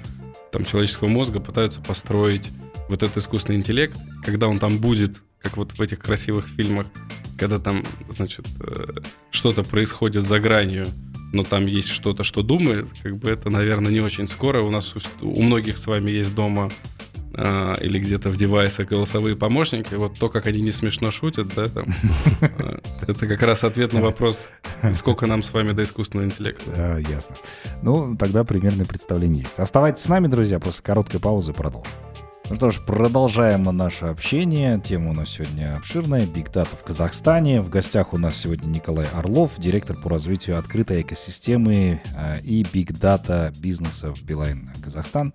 там, 0.51 0.65
человеческого 0.65 1.07
мозга 1.07 1.39
пытаются 1.39 1.79
построить 1.79 2.51
вот 2.89 3.03
этот 3.03 3.15
искусственный 3.15 3.57
интеллект. 3.57 3.95
Когда 4.25 4.49
он 4.49 4.59
там 4.59 4.79
будет, 4.79 5.21
как 5.41 5.57
вот 5.57 5.71
в 5.73 5.81
этих 5.81 5.99
красивых 5.99 6.47
фильмах, 6.47 6.87
когда 7.37 7.59
там, 7.59 7.85
значит, 8.09 8.45
э, 8.59 8.99
что-то 9.31 9.63
происходит 9.63 10.23
за 10.23 10.39
гранью, 10.39 10.87
но 11.31 11.43
там 11.43 11.65
есть 11.65 11.89
что-то, 11.89 12.23
что 12.23 12.41
думает, 12.41 12.87
как 13.03 13.17
бы 13.17 13.29
это, 13.29 13.49
наверное, 13.49 13.91
не 13.91 14.01
очень 14.01 14.27
скоро. 14.27 14.61
У 14.61 14.71
нас 14.71 14.93
у- 15.21 15.41
многих 15.41 15.77
с 15.77 15.87
вами 15.87 16.11
есть 16.11 16.33
дома 16.35 16.71
а, 17.35 17.75
или 17.75 17.99
где-то 17.99 18.29
в 18.31 18.35
девайсах 18.37 18.89
голосовые 18.89 19.35
помощники. 19.35 19.93
Вот 19.93 20.17
то, 20.19 20.27
как 20.29 20.47
они 20.47 20.61
не 20.61 20.71
смешно 20.71 21.11
шутят, 21.11 21.53
да, 21.55 21.67
там, 21.67 21.85
а, 22.41 22.79
это 23.07 23.27
как 23.27 23.41
раз 23.43 23.63
ответ 23.63 23.93
на 23.93 24.01
вопрос, 24.01 24.49
сколько 24.93 25.27
нам 25.27 25.43
с 25.43 25.53
вами 25.53 25.71
до 25.71 25.83
искусственного 25.83 26.25
интеллекта. 26.25 26.63
А, 26.75 26.97
ясно. 26.97 27.35
Ну, 27.83 28.17
тогда 28.17 28.43
примерное 28.43 28.85
представление 28.85 29.43
есть. 29.43 29.59
Оставайтесь 29.59 30.03
с 30.03 30.07
нами, 30.09 30.27
друзья, 30.27 30.59
после 30.59 30.83
короткой 30.83 31.19
паузы 31.19 31.53
продолжим. 31.53 31.91
Ну 32.49 32.55
что 32.55 32.71
ж, 32.71 32.79
продолжаем 32.83 33.61
наше 33.61 34.05
общение. 34.05 34.81
Тема 34.83 35.11
у 35.11 35.13
нас 35.13 35.29
сегодня 35.29 35.75
обширная. 35.77 36.25
Big 36.25 36.51
Data 36.51 36.75
в 36.75 36.83
Казахстане. 36.83 37.61
В 37.61 37.69
гостях 37.69 38.11
у 38.11 38.17
нас 38.17 38.37
сегодня 38.37 38.65
Николай 38.65 39.05
Орлов, 39.13 39.59
директор 39.59 39.95
по 39.95 40.09
развитию 40.09 40.57
открытой 40.57 41.01
экосистемы 41.01 42.01
э, 42.17 42.41
и 42.41 42.65
Big 42.73 42.93
Data 42.93 43.53
бизнеса 43.59 44.15
в 44.15 44.23
Билайн 44.23 44.67
Казахстан. 44.83 45.31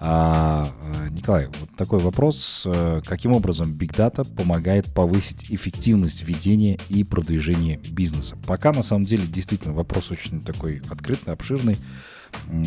А, 0.00 0.68
э, 0.96 1.10
Николай, 1.10 1.46
вот 1.46 1.70
такой 1.76 2.00
вопрос. 2.00 2.64
Э, 2.66 3.02
Каким 3.06 3.34
образом 3.34 3.74
Big 3.74 3.94
Data 3.94 4.26
помогает 4.34 4.92
повысить 4.92 5.52
эффективность 5.52 6.24
ведения 6.24 6.80
и 6.88 7.04
продвижения 7.04 7.78
бизнеса? 7.88 8.36
Пока, 8.48 8.72
на 8.72 8.82
самом 8.82 9.04
деле, 9.04 9.28
действительно 9.28 9.74
вопрос 9.74 10.10
очень 10.10 10.42
такой 10.42 10.82
открытый, 10.90 11.34
обширный. 11.34 11.76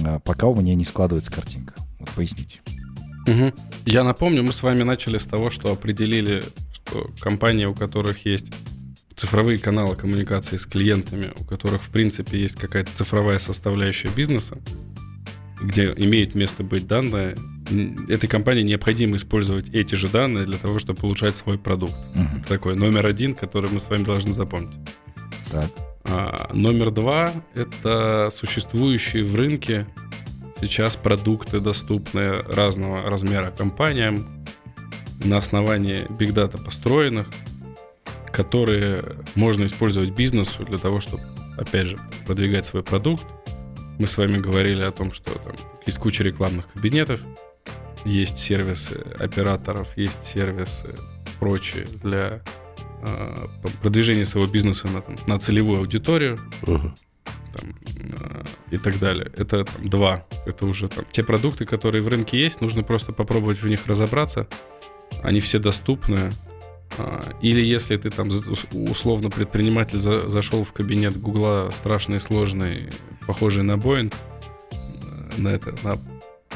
А 0.05 0.19
Пока 0.19 0.47
у 0.47 0.55
меня 0.55 0.75
не 0.75 0.85
складывается 0.85 1.29
картинка. 1.29 1.73
Вот 1.99 2.09
поясните. 2.11 2.61
Мгм. 3.27 3.53
Я 3.85 4.03
напомню, 4.03 4.43
мы 4.43 4.51
с 4.51 4.63
вами 4.63 4.83
начали 4.83 5.17
с 5.17 5.25
того, 5.25 5.49
что 5.49 5.71
определили, 5.71 6.43
что 6.73 7.11
компании, 7.19 7.65
у 7.65 7.73
которых 7.73 8.25
есть 8.25 8.47
цифровые 9.15 9.59
каналы 9.59 9.95
коммуникации 9.95 10.57
с 10.57 10.65
клиентами, 10.65 11.31
у 11.39 11.43
которых, 11.43 11.83
в 11.83 11.89
принципе, 11.89 12.39
есть 12.39 12.55
какая-то 12.55 12.91
цифровая 12.93 13.39
составляющая 13.39 14.09
бизнеса, 14.09 14.57
где 15.61 15.93
имеют 15.95 16.33
место 16.35 16.63
быть 16.63 16.87
данные, 16.87 17.35
этой 18.09 18.27
компании 18.27 18.63
необходимо 18.63 19.15
использовать 19.15 19.69
эти 19.69 19.95
же 19.95 20.09
данные 20.09 20.45
для 20.45 20.57
того, 20.57 20.79
чтобы 20.79 20.99
улучшать 21.03 21.35
свой 21.35 21.57
продукт. 21.57 21.95
Это 22.15 22.47
такой 22.47 22.75
номер 22.75 23.07
один, 23.07 23.35
который 23.35 23.69
мы 23.69 23.79
с 23.79 23.89
вами 23.89 24.03
должны 24.03 24.33
запомнить. 24.33 24.73
Так. 25.51 25.69
А, 26.03 26.49
номер 26.53 26.91
два– 26.91 27.31
это 27.53 28.29
существующие 28.31 29.23
в 29.23 29.35
рынке 29.35 29.85
сейчас 30.61 30.95
продукты, 30.95 31.59
доступные 31.59 32.41
разного 32.41 33.05
размера 33.09 33.51
компаниям 33.51 34.45
на 35.23 35.37
основании 35.37 36.05
Data 36.17 36.63
построенных, 36.63 37.27
которые 38.31 39.03
можно 39.35 39.65
использовать 39.65 40.11
бизнесу 40.11 40.63
для 40.63 40.77
того, 40.77 40.99
чтобы, 40.99 41.23
опять 41.57 41.87
же, 41.87 41.97
продвигать 42.25 42.65
свой 42.65 42.83
продукт. 42.83 43.25
Мы 43.99 44.07
с 44.07 44.17
вами 44.17 44.37
говорили 44.37 44.81
о 44.81 44.91
том, 44.91 45.11
что 45.13 45.31
там 45.31 45.55
есть 45.85 45.97
куча 45.99 46.23
рекламных 46.23 46.71
кабинетов, 46.71 47.21
есть 48.05 48.37
сервисы 48.37 49.03
операторов, 49.19 49.95
есть 49.97 50.23
сервисы 50.23 50.95
прочие 51.39 51.85
для 52.03 52.41
э, 53.03 53.47
продвижения 53.81 54.25
своего 54.25 54.49
бизнеса 54.49 54.87
на, 54.87 55.01
там, 55.01 55.15
на 55.27 55.39
целевую 55.39 55.79
аудиторию 55.79 56.39
Мгм. 56.65 56.95
И 58.71 58.77
так 58.77 58.99
далее. 58.99 59.31
Это 59.35 59.65
там, 59.65 59.89
два. 59.89 60.25
Это 60.45 60.65
уже 60.65 60.87
там, 60.87 61.05
те 61.11 61.23
продукты, 61.23 61.65
которые 61.65 62.01
в 62.01 62.07
рынке 62.07 62.39
есть, 62.39 62.61
нужно 62.61 62.83
просто 62.83 63.11
попробовать 63.13 63.61
в 63.61 63.67
них 63.67 63.87
разобраться. 63.87 64.47
Они 65.23 65.39
все 65.39 65.59
доступны. 65.59 66.31
А, 66.97 67.33
Или 67.41 67.61
если 67.61 67.95
ты 67.97 68.09
там 68.09 68.29
условно 68.71 69.29
предприниматель 69.29 69.99
за- 69.99 70.29
зашел 70.29 70.63
в 70.63 70.73
кабинет 70.73 71.19
Гугла 71.19 71.71
страшный, 71.73 72.19
сложный, 72.19 72.89
похожий 73.25 73.63
на 73.63 73.73
Boeing, 73.73 74.13
э, 74.71 75.41
на 75.41 75.49
это, 75.49 75.73
на 75.83 75.97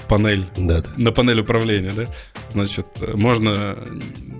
панель 0.08 0.48
Да, 0.58 0.82
да. 0.82 0.90
на 0.98 1.12
панель 1.12 1.40
управления, 1.40 1.92
да, 1.92 2.06
значит, 2.50 2.86
можно 3.14 3.78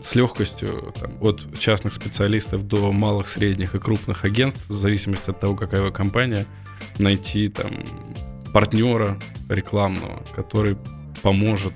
с 0.02 0.16
легкостью 0.16 0.94
там, 1.00 1.18
от 1.22 1.58
частных 1.60 1.94
специалистов 1.94 2.68
до 2.68 2.92
малых, 2.92 3.28
средних 3.28 3.76
и 3.76 3.80
крупных 3.80 4.26
агентств, 4.26 4.64
в 4.68 4.74
зависимости 4.74 5.30
от 5.30 5.40
того, 5.40 5.56
какая 5.56 5.82
вы 5.82 5.92
компания, 5.92 6.46
найти 7.00 7.50
там 7.50 7.84
партнера 8.54 9.18
рекламного, 9.50 10.24
который 10.36 10.78
поможет 11.22 11.74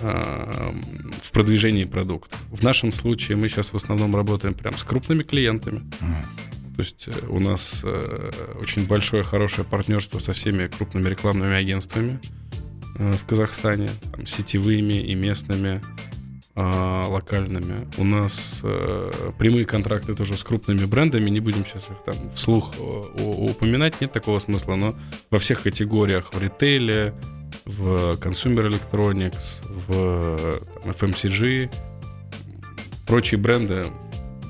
э, 0.00 0.72
в 1.20 1.32
продвижении 1.32 1.84
продукта. 1.84 2.36
В 2.50 2.62
нашем 2.62 2.92
случае 2.92 3.36
мы 3.36 3.48
сейчас 3.48 3.72
в 3.72 3.76
основном 3.76 4.14
работаем 4.14 4.54
прям 4.54 4.76
с 4.76 4.82
крупными 4.82 5.22
клиентами. 5.22 5.78
Мгм. 6.00 6.22
То 6.76 6.82
есть 6.82 7.08
э, 7.08 7.12
у 7.28 7.38
нас 7.38 7.82
э, 7.84 8.30
очень 8.60 8.86
большое, 8.86 9.22
хорошее 9.22 9.66
партнерство 9.66 10.18
со 10.18 10.32
всеми 10.32 10.66
крупными 10.66 11.08
рекламными 11.08 11.54
агентствами 11.54 12.18
в 13.10 13.26
Казахстане, 13.26 13.90
там, 14.12 14.26
сетевыми 14.26 14.94
и 14.94 15.14
местными, 15.14 15.80
а, 16.54 17.06
локальными. 17.08 17.88
У 17.96 18.04
нас 18.04 18.60
э, 18.62 19.10
прямые 19.38 19.64
контракты 19.64 20.14
тоже 20.14 20.36
с 20.36 20.44
крупными 20.44 20.84
брендами, 20.84 21.30
не 21.30 21.40
будем 21.40 21.64
сейчас 21.64 21.84
их 21.84 21.96
там 22.04 22.28
вслух 22.28 22.74
э, 22.78 23.22
упоминать, 23.22 24.02
нет 24.02 24.12
такого 24.12 24.38
смысла, 24.38 24.74
но 24.74 24.94
во 25.30 25.38
всех 25.38 25.62
категориях, 25.62 26.34
в 26.34 26.42
ритейле, 26.42 27.14
в 27.64 28.18
consumer 28.18 28.68
electronics, 28.68 29.62
в 29.66 30.60
там, 30.84 30.90
FMCG, 30.90 31.72
прочие 33.06 33.40
бренды, 33.40 33.86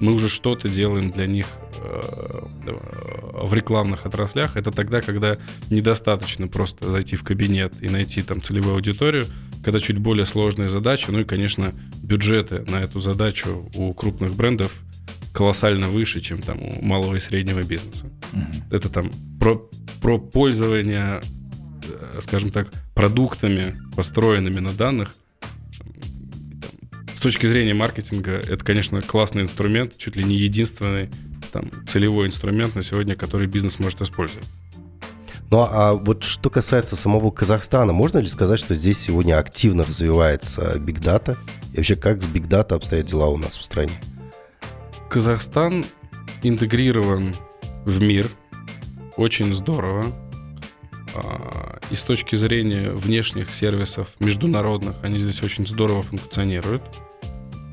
мы 0.01 0.13
уже 0.15 0.29
что-то 0.29 0.69
делаем 0.69 1.13
для 1.13 1.29
них 1.29 1.47
э, 1.47 1.62
в 1.75 3.55
рекламных 3.55 4.07
отраслях. 4.07 4.57
Это 4.57 4.71
тогда, 4.71 5.01
когда 5.01 5.37
недостаточно 5.71 6.49
просто 6.49 6.91
зайти 6.91 7.17
в 7.17 7.25
кабинет 7.25 7.75
и 7.81 7.89
найти 7.89 8.23
там 8.23 8.43
целевую 8.43 8.75
аудиторию, 8.75 9.27
когда 9.65 9.79
чуть 9.79 9.99
более 9.99 10.27
сложные 10.27 10.69
задачи, 10.69 11.07
ну 11.11 11.21
и, 11.21 11.25
конечно, 11.25 11.73
бюджеты 12.03 12.65
на 12.69 12.81
эту 12.81 13.01
задачу 13.01 13.71
у 13.75 13.95
крупных 13.95 14.35
брендов 14.35 14.83
колоссально 15.33 15.89
выше, 15.89 16.21
чем 16.21 16.43
там 16.43 16.63
у 16.63 16.83
малого 16.83 17.15
и 17.15 17.19
среднего 17.19 17.63
бизнеса. 17.63 18.11
Мгм. 18.33 18.65
Это 18.71 18.89
там 18.89 19.11
про, 19.41 19.69
про 20.01 20.19
пользование, 20.19 21.23
э, 21.85 22.21
скажем 22.21 22.51
так, 22.51 22.71
продуктами, 22.95 23.81
построенными 23.97 24.61
на 24.61 24.73
данных. 24.73 25.15
С 27.15 27.21
точки 27.21 27.47
зрения 27.47 27.73
маркетинга, 27.73 28.33
это, 28.33 28.65
конечно, 28.65 29.01
классный 29.01 29.43
инструмент, 29.43 29.97
чуть 29.97 30.17
ли 30.17 30.25
не 30.25 30.37
единственный 30.37 31.09
там, 31.53 31.71
целевой 31.87 32.27
инструмент 32.27 32.75
на 32.75 32.83
сегодня, 32.83 33.15
который 33.15 33.47
бизнес 33.47 33.79
может 33.79 34.01
использовать. 34.01 34.47
Ну 35.51 35.67
а 35.71 35.93
вот 35.93 36.25
что 36.25 36.49
касается 36.49 36.97
самого 36.97 37.31
Казахстана, 37.31 37.93
можно 37.93 38.19
ли 38.19 38.27
сказать, 38.27 38.59
что 38.59 38.75
здесь 38.75 38.99
сегодня 38.99 39.39
активно 39.39 39.85
развивается 39.85 40.77
Big 40.79 41.01
Data? 41.01 41.37
И 41.75 41.77
вообще, 41.77 41.95
как 41.95 42.23
с 42.23 42.27
Big 42.27 42.49
Data 42.49 42.75
обстоят 42.75 43.07
дела 43.07 43.27
у 43.27 43.37
нас 43.37 43.59
в 43.59 43.63
стране? 43.63 43.93
Казахстан 45.11 45.85
интегрирован 46.43 47.35
в 47.85 48.01
мир 48.01 48.31
очень 49.19 49.55
здорово. 49.55 50.07
А, 51.15 51.79
И 51.91 51.97
с 51.97 52.05
точки 52.05 52.35
зрения 52.35 52.91
внешних 52.91 53.53
сервисов 53.53 54.09
международных, 54.21 54.97
они 55.03 55.19
здесь 55.19 55.43
очень 55.43 55.67
здорово 55.67 56.03
функционируют. 56.03 56.83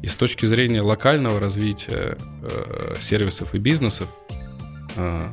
И 0.09 0.11
с 0.11 0.15
точки 0.15 0.47
зрения 0.47 0.81
локального 0.81 1.39
развития 1.39 2.17
э, 2.41 2.95
сервисов 2.97 3.53
и 3.53 3.59
бизнесов, 3.59 4.09
э, 4.95 5.29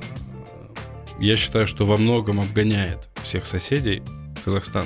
я 1.18 1.36
считаю, 1.36 1.66
что 1.66 1.86
во 1.86 1.96
многом 1.96 2.40
обгоняет 2.40 3.08
всех 3.22 3.46
соседей 3.46 4.02
Казахстан. 4.44 4.84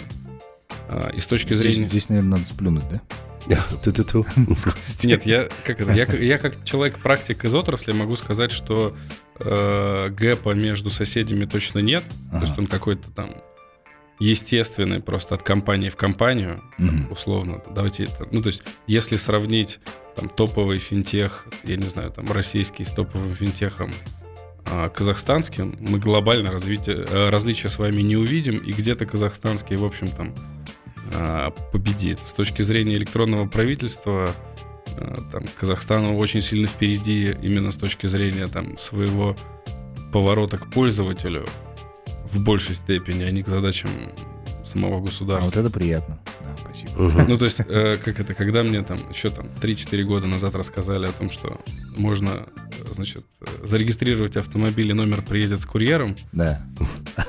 Э, 0.86 1.10
и 1.12 1.18
с 1.18 1.26
точки 1.26 1.54
Здесь, 1.54 1.74
зрения... 1.74 1.88
здесь, 1.88 2.08
наверное, 2.08 2.38
надо 2.38 2.46
сплюнуть, 2.46 2.88
да? 2.88 3.00
Нет, 5.02 5.26
я 5.26 5.48
как 5.64 5.80
это, 5.80 5.90
я, 5.90 6.04
я 6.04 6.38
как 6.38 6.64
человек-практик 6.64 7.44
из 7.44 7.52
отрасли 7.52 7.90
могу 7.90 8.14
сказать, 8.14 8.52
что 8.52 8.94
э, 9.40 10.08
гэпа 10.08 10.54
между 10.54 10.90
соседями 10.90 11.46
точно 11.46 11.80
нет. 11.80 12.04
То 12.30 12.38
есть 12.42 12.52
Ага. 12.52 12.60
он 12.60 12.66
какой-то 12.68 13.10
там 13.10 13.34
естественный 14.20 15.00
просто 15.00 15.34
от 15.34 15.42
компании 15.42 15.88
в 15.88 15.96
компанию, 15.96 16.62
Мгм. 16.78 17.04
там, 17.04 17.12
условно. 17.12 17.62
Давайте 17.74 18.04
это, 18.04 18.28
ну 18.30 18.42
то 18.42 18.48
есть 18.48 18.62
если 18.86 19.16
сравнить 19.16 19.80
там 20.14 20.28
топовый 20.28 20.78
финтех, 20.78 21.46
я 21.64 21.76
не 21.76 21.88
знаю, 21.88 22.10
там 22.12 22.30
российский 22.30 22.84
с 22.84 22.90
топовым 22.90 23.34
финтехом 23.34 23.92
а, 24.66 24.88
казахстанским, 24.90 25.74
мы 25.80 25.98
глобально 25.98 26.52
развитие, 26.52 27.04
э, 27.08 27.30
различия 27.30 27.68
с 27.68 27.78
вами 27.78 28.02
не 28.02 28.16
увидим, 28.16 28.56
и 28.58 28.72
где-то 28.72 29.06
казахстанский, 29.06 29.76
в 29.76 29.84
общем, 29.84 30.08
там 30.08 30.34
а, 31.14 31.50
победит. 31.72 32.20
С 32.24 32.34
точки 32.34 32.62
зрения 32.62 32.96
электронного 32.96 33.48
правительства, 33.48 34.30
а, 34.96 35.22
там, 35.32 35.44
Казахстан 35.58 36.04
очень 36.16 36.40
сильно 36.42 36.68
впереди 36.68 37.34
именно 37.42 37.72
с 37.72 37.76
точки 37.76 38.06
зрения 38.06 38.46
там, 38.46 38.76
своего 38.78 39.34
поворота 40.12 40.58
к 40.58 40.70
пользователю 40.70 41.46
в 42.32 42.40
большей 42.42 42.74
степени, 42.74 43.22
а 43.24 43.30
не 43.30 43.42
к 43.42 43.48
задачам 43.48 43.90
самого 44.64 44.96
А 44.96 44.98
вот 44.98 45.06
государства. 45.06 45.60
это 45.60 45.70
приятно. 45.70 46.18
Да, 46.42 46.56
спасибо. 46.60 46.92
Ну, 47.28 47.36
то 47.38 47.44
есть, 47.44 47.60
э, 47.60 47.96
как 48.04 48.20
это, 48.20 48.34
когда 48.34 48.62
мне 48.62 48.82
там 48.82 48.98
еще 49.10 49.30
там 49.30 49.46
3-4 49.60 50.02
года 50.04 50.26
назад 50.26 50.54
рассказали 50.54 51.06
о 51.06 51.12
том, 51.12 51.30
что 51.30 51.60
можно, 52.00 52.46
значит, 52.92 53.24
зарегистрировать 53.62 54.36
автомобиль 54.36 54.90
и 54.90 54.92
номер 54.92 55.22
приедет 55.22 55.60
с 55.60 55.66
курьером, 55.66 56.16
Да. 56.32 56.62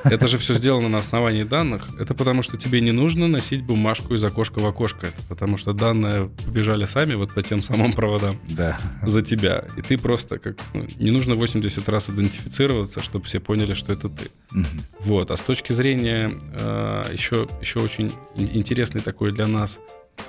это 0.04 0.26
же 0.28 0.38
все 0.38 0.54
сделано 0.54 0.88
на 0.88 0.98
основании 0.98 1.42
данных. 1.44 1.88
Это 1.98 2.14
потому, 2.14 2.42
что 2.42 2.56
тебе 2.56 2.80
не 2.80 2.92
нужно 2.92 3.28
носить 3.28 3.62
бумажку 3.62 4.14
из 4.14 4.24
окошка 4.24 4.58
в 4.60 4.66
окошко. 4.66 5.06
Это 5.06 5.22
потому, 5.28 5.56
что 5.56 5.72
данные 5.72 6.30
побежали 6.44 6.84
сами 6.84 7.14
вот 7.14 7.32
по 7.32 7.42
тем 7.42 7.62
самым 7.62 7.92
проводам 7.92 8.40
Да. 8.48 8.78
за 9.04 9.22
тебя. 9.22 9.64
И 9.76 9.82
ты 9.82 9.98
просто 9.98 10.38
как... 10.38 10.56
ну, 10.74 10.86
не 10.98 11.10
нужно 11.10 11.34
80 11.34 11.88
раз 11.88 12.10
идентифицироваться, 12.10 13.02
чтобы 13.02 13.24
все 13.26 13.40
поняли, 13.40 13.74
что 13.74 13.92
это 13.92 14.08
ты. 14.08 14.30
Мгм. 14.52 14.66
Вот. 15.00 15.30
А 15.30 15.36
с 15.36 15.42
точки 15.42 15.72
зрения 15.72 16.30
э, 16.52 17.04
еще, 17.12 17.48
еще 17.60 17.80
очень 17.80 18.12
ин- 18.36 18.50
интересный 18.52 19.00
такой 19.00 19.32
для 19.32 19.46
нас 19.46 19.78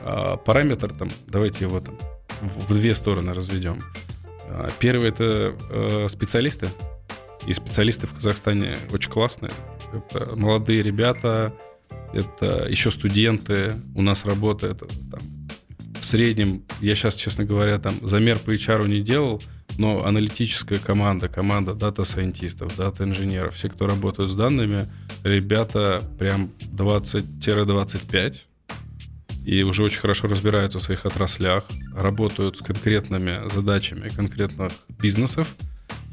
э, 0.02 0.38
параметр, 0.46 0.92
там, 0.94 1.10
давайте 1.28 1.66
его 1.66 1.80
там 1.80 1.98
в 2.68 2.74
две 2.74 2.94
стороны 2.96 3.34
разведем. 3.34 3.80
Э, 4.48 4.70
Первый 4.80 5.10
это 5.10 5.56
э, 5.70 6.08
специалисты. 6.10 6.70
И 7.46 7.54
специалисты 7.54 8.08
в 8.08 8.14
Казахстане 8.14 8.78
очень 8.92 9.12
классные. 9.12 9.52
Это 9.94 10.36
молодые 10.36 10.82
ребята, 10.82 11.54
это 12.14 12.68
еще 12.70 12.90
студенты. 12.90 13.74
У 13.96 14.02
нас 14.02 14.24
работа 14.26 14.68
это 14.68 14.86
там 14.86 15.22
в 16.04 16.06
среднем, 16.06 16.64
я 16.82 16.96
сейчас, 16.96 17.16
честно 17.16 17.46
говоря, 17.46 17.80
там 17.80 17.96
замер 18.06 18.38
по 18.38 18.54
HR 18.54 18.90
не 18.90 19.00
делал, 19.00 19.42
но 19.78 20.06
аналитическая 20.06 20.78
команда, 20.78 21.30
команда 21.30 21.76
дата-сайентистов, 21.76 22.76
дата-инженеров, 22.76 23.56
все, 23.56 23.70
кто 23.70 23.88
работают 23.88 24.30
с 24.30 24.36
данными, 24.36 24.86
ребята 25.24 26.04
прям 26.20 26.52
20-25 26.76 28.36
и 29.46 29.64
уже 29.64 29.84
очень 29.84 30.00
хорошо 30.00 30.28
разбираются 30.28 30.80
в 30.80 30.82
своих 30.82 31.06
отраслях, 31.06 31.66
работают 31.96 32.58
с 32.58 32.62
конкретными 32.62 33.50
задачами 33.50 34.10
конкретных 34.10 34.72
бизнесов, 35.02 35.56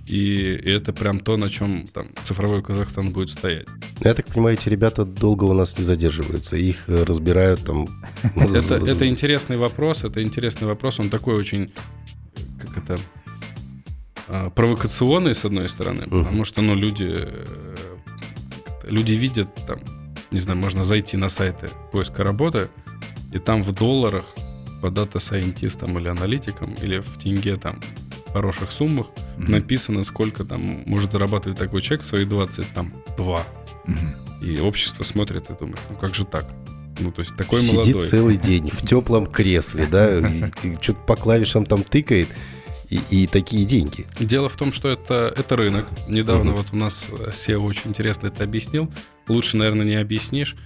и 0.06 0.60
это 0.66 0.92
прям 0.92 1.20
то, 1.20 1.37
на 1.37 1.49
чем 1.49 1.87
там 1.87 2.08
цифровой 2.25 2.62
Казахстан 2.62 3.12
будет 3.12 3.30
стоять. 3.30 3.66
Я 4.00 4.14
так 4.14 4.26
понимаю, 4.26 4.56
эти 4.56 4.68
ребята 4.68 5.04
долго 5.04 5.44
у 5.44 5.52
нас 5.52 5.78
не 5.78 5.84
задерживаются. 5.84 6.56
Их 6.56 6.88
э, 6.88 7.04
разбирают 7.04 7.64
там... 7.64 7.88
Это, 8.34 9.06
интересный 9.06 9.56
вопрос, 9.56 10.04
это 10.04 10.20
интересный 10.22 10.66
вопрос, 10.66 10.99
он 10.99 11.10
такой 11.10 11.37
очень, 11.37 11.72
как 12.58 12.76
это, 12.76 12.99
а, 14.28 14.50
провокационный, 14.50 15.34
с 15.34 15.44
одной 15.44 15.68
стороны, 15.68 16.02
потому 16.08 16.44
что, 16.44 16.60
ну, 16.62 16.75
люди, 16.75 17.08
э, 17.08 17.44
люди 18.84 19.12
видят, 19.12 19.49
там, 19.66 19.78
не 20.30 20.40
знаю, 20.40 20.58
можно 20.58 20.84
зайти 20.84 21.16
на 21.16 21.28
сайты 21.28 21.68
поиска 21.92 22.25
работы, 22.25 22.68
и 23.32 23.38
там 23.38 23.62
в 23.62 23.72
долларах 23.72 24.25
по 24.80 24.90
дата-сайентистам 24.90 25.99
или 25.99 26.08
аналитикам, 26.08 26.75
или 26.75 27.00
в 27.00 27.19
тенге 27.23 27.56
там 27.56 27.80
в 28.28 28.32
хороших 28.32 28.71
суммах 28.71 29.06
Мгм. 29.36 29.52
написано, 29.52 30.04
сколько 30.04 30.45
там 30.45 30.82
может 30.86 31.12
зарабатывать 31.12 31.58
такой 31.58 31.80
человек 31.82 32.04
в 32.04 32.08
свои 32.08 32.25
22. 32.25 33.45
Мгм. 33.86 34.14
И 34.43 34.58
общество 34.60 35.02
смотрит 35.04 35.50
и 35.50 35.54
думает, 35.58 35.80
ну 35.90 35.97
как 35.97 36.14
же 36.14 36.25
так? 36.25 36.47
Ну, 36.99 37.10
то 37.12 37.21
есть 37.21 37.34
такой 37.36 37.60
Сидит 37.60 37.75
молодой. 37.95 38.08
целый 38.08 38.36
день 38.36 38.69
в 38.71 38.82
теплом 38.86 39.26
кресле, 39.26 39.86
да, 39.90 40.21
что-то 40.82 41.00
по 41.06 41.16
клавишам 41.16 41.64
там 41.64 41.82
тыкает, 41.82 42.28
и, 42.90 43.00
и 43.10 43.26
такие 43.26 43.64
деньги. 43.64 44.06
Дело 44.19 44.49
в 44.49 44.56
том, 44.56 44.73
что 44.73 44.88
это, 44.88 45.32
это 45.36 45.56
рынок. 45.56 45.86
Недавно 46.08 46.52
вот 46.52 46.66
у 46.73 46.76
нас 46.76 47.06
э, 47.10 47.30
SEO 47.30 47.58
очень 47.58 47.90
интересно 47.90 48.26
это 48.26 48.43
объяснил. 48.45 48.93
Лучше, 49.28 49.56
наверное, 49.56 49.86
не 49.86 49.95
объяснишь. 49.95 50.56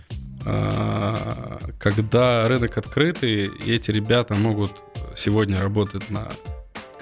А, 0.46 1.58
Когда 1.78 2.46
рынок 2.48 2.76
открытый, 2.78 3.46
и 3.46 3.72
эти 3.72 3.90
ребята 3.90 4.34
могут 4.34 4.72
сегодня 5.16 5.60
работать 5.60 6.10
на 6.10 6.28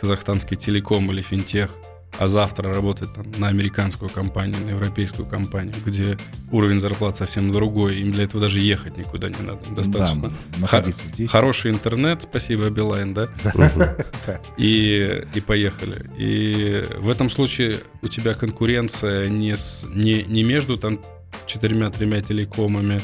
казахстанский 0.00 0.57
телеком 0.57 1.11
или 1.12 1.22
финтех, 1.22 1.70
а 2.18 2.28
завтра 2.28 2.72
работать 2.72 3.12
там, 3.14 3.31
на 3.38 3.48
американскую 3.48 4.11
компанию, 4.11 4.59
на 4.64 4.70
европейскую 4.70 5.26
компанию, 5.26 5.74
где 5.85 6.18
уровень 6.50 6.78
зарплат 6.78 7.16
совсем 7.16 7.50
другой, 7.50 8.00
им 8.00 8.12
для 8.12 8.24
этого 8.24 8.42
даже 8.42 8.61
ехать 8.61 8.98
никуда 8.98 9.31
не 9.31 9.38
надо. 9.38 9.61
Достаточно 9.74 10.22
Да, 10.22 10.31
находиться 10.59 11.09
здесь. 11.09 11.31
Хороший 11.31 11.70
интернет, 11.70 12.22
спасибо, 12.22 12.68
Билайн, 12.68 13.14
да? 13.14 13.28
И, 14.59 15.24
и 15.35 15.40
поехали. 15.40 16.11
И 16.18 16.85
в 16.98 17.09
этом 17.09 17.31
случае 17.31 17.78
у 18.02 18.09
тебя 18.09 18.35
конкуренция 18.35 19.28
не, 19.28 19.57
с, 19.57 19.85
не, 19.88 20.22
не 20.24 20.44
между 20.44 20.76
там 20.76 21.00
четырьмя-тремя 21.46 22.20
телекомами 22.20 23.00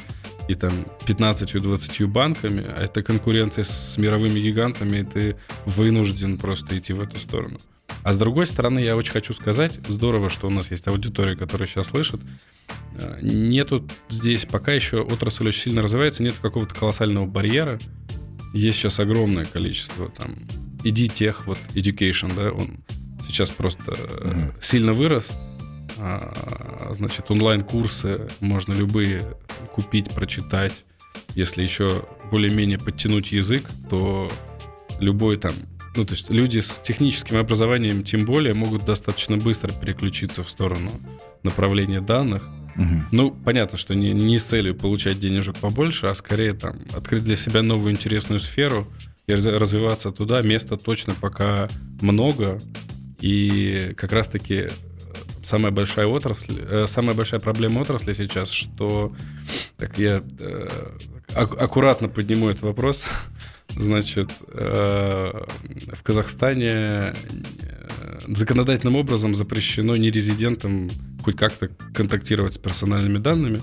и 0.49 0.55
там 0.55 0.73
15-20 1.07 2.07
банками, 2.07 2.65
а 2.67 2.83
это 2.85 3.03
конкуренция 3.03 3.65
с 3.65 3.97
мировыми 3.99 4.41
гигантами, 4.41 4.99
и 4.99 5.03
ты 5.05 5.37
вынужден 5.67 6.39
просто 6.39 6.79
идти 6.79 6.93
в 6.93 7.03
эту 7.03 7.19
сторону. 7.21 7.59
А 8.03 8.13
с 8.13 8.19
другой 8.19 8.47
стороны, 8.47 8.79
я 8.79 8.97
очень 8.97 9.13
хочу 9.13 9.33
сказать, 9.35 9.79
здорово, 9.89 10.31
что 10.31 10.47
у 10.47 10.51
нас 10.51 10.71
есть 10.71 10.87
аудитория, 10.89 11.37
которая 11.37 11.69
сейчас 11.69 11.89
слышит. 11.89 12.21
Э, 12.97 13.19
Нету 13.23 13.87
здесь, 14.09 14.45
пока 14.47 14.73
еще 14.73 15.03
отрасль 15.03 15.49
очень 15.49 15.63
сильно 15.63 15.83
развивается, 15.83 16.23
нет 16.23 16.35
какого-то 16.41 16.75
колоссального 16.75 17.27
барьера. 17.27 17.79
Есть 18.55 18.79
сейчас 18.79 19.01
огромное 19.01 19.45
количество 19.45 20.09
там 20.11 20.37
ED-тех, 20.85 21.47
вот 21.47 21.59
education, 21.75 22.35
да, 22.35 22.51
он 22.53 22.79
сейчас 23.27 23.51
просто 23.51 23.97
Мгм. 24.23 24.53
сильно 24.61 24.93
вырос. 24.95 25.29
А, 25.99 26.91
значит, 26.93 27.31
онлайн-курсы 27.31 28.29
можно 28.41 28.73
любые 28.73 29.23
купить, 29.75 30.11
прочитать. 30.11 30.85
Если 31.35 31.63
еще 31.63 32.05
более-менее 32.31 32.79
подтянуть 32.79 33.33
язык, 33.33 33.65
то 33.91 34.31
любой 35.01 35.37
там 35.37 35.55
ну, 35.97 36.05
то 36.05 36.15
есть 36.15 36.31
люди 36.31 36.61
с 36.61 36.79
техническим 36.79 37.39
образованием, 37.39 38.05
тем 38.05 38.25
более, 38.25 38.55
могут 38.55 38.85
достаточно 38.85 39.37
быстро 39.37 39.73
переключиться 39.73 40.45
в 40.45 40.51
сторону 40.51 40.93
направления 41.43 42.01
данных. 42.01 42.49
Мгм. 42.77 43.09
Ну, 43.11 43.31
понятно, 43.33 43.77
что 43.77 43.97
не, 43.97 44.13
не 44.13 44.39
с 44.39 44.45
целью 44.45 44.77
получать 44.77 45.19
денежек 45.19 45.57
побольше, 45.57 46.07
а 46.07 46.15
скорее 46.15 46.55
там 46.55 46.79
открыть 46.97 47.25
для 47.25 47.35
себя 47.35 47.63
новую 47.63 47.93
интересную 47.93 48.39
сферу 48.39 48.87
и 49.27 49.33
раз- 49.33 49.45
развиваться 49.47 50.13
туда. 50.13 50.41
Места 50.43 50.77
точно 50.77 51.15
пока 51.21 51.69
много. 52.01 52.61
И 53.21 53.93
как 53.97 54.13
раз-таки 54.13 54.69
самая 55.43 55.73
большая 55.73 56.07
отрасль, 56.07 56.61
э, 56.61 56.87
самая 56.87 57.15
большая 57.15 57.41
проблема 57.41 57.81
отрасли 57.81 58.13
сейчас, 58.13 58.51
что 58.51 59.13
так 59.77 59.99
я 59.99 60.23
э, 60.41 60.69
ак- 61.35 61.61
аккуратно 61.61 62.09
подниму 62.09 62.49
этот 62.49 62.63
вопрос. 62.63 63.07
Значит, 63.77 64.31
э, 64.49 65.45
в 65.93 66.03
Казахстане 66.03 67.15
законодательным 68.27 68.97
образом 68.97 69.35
запрещено 69.35 69.97
нерезидентам 69.97 70.91
хоть 71.23 71.37
как-то 71.37 71.69
контактировать 71.95 72.55
с 72.55 72.59
персональными 72.59 73.19
данными, 73.19 73.61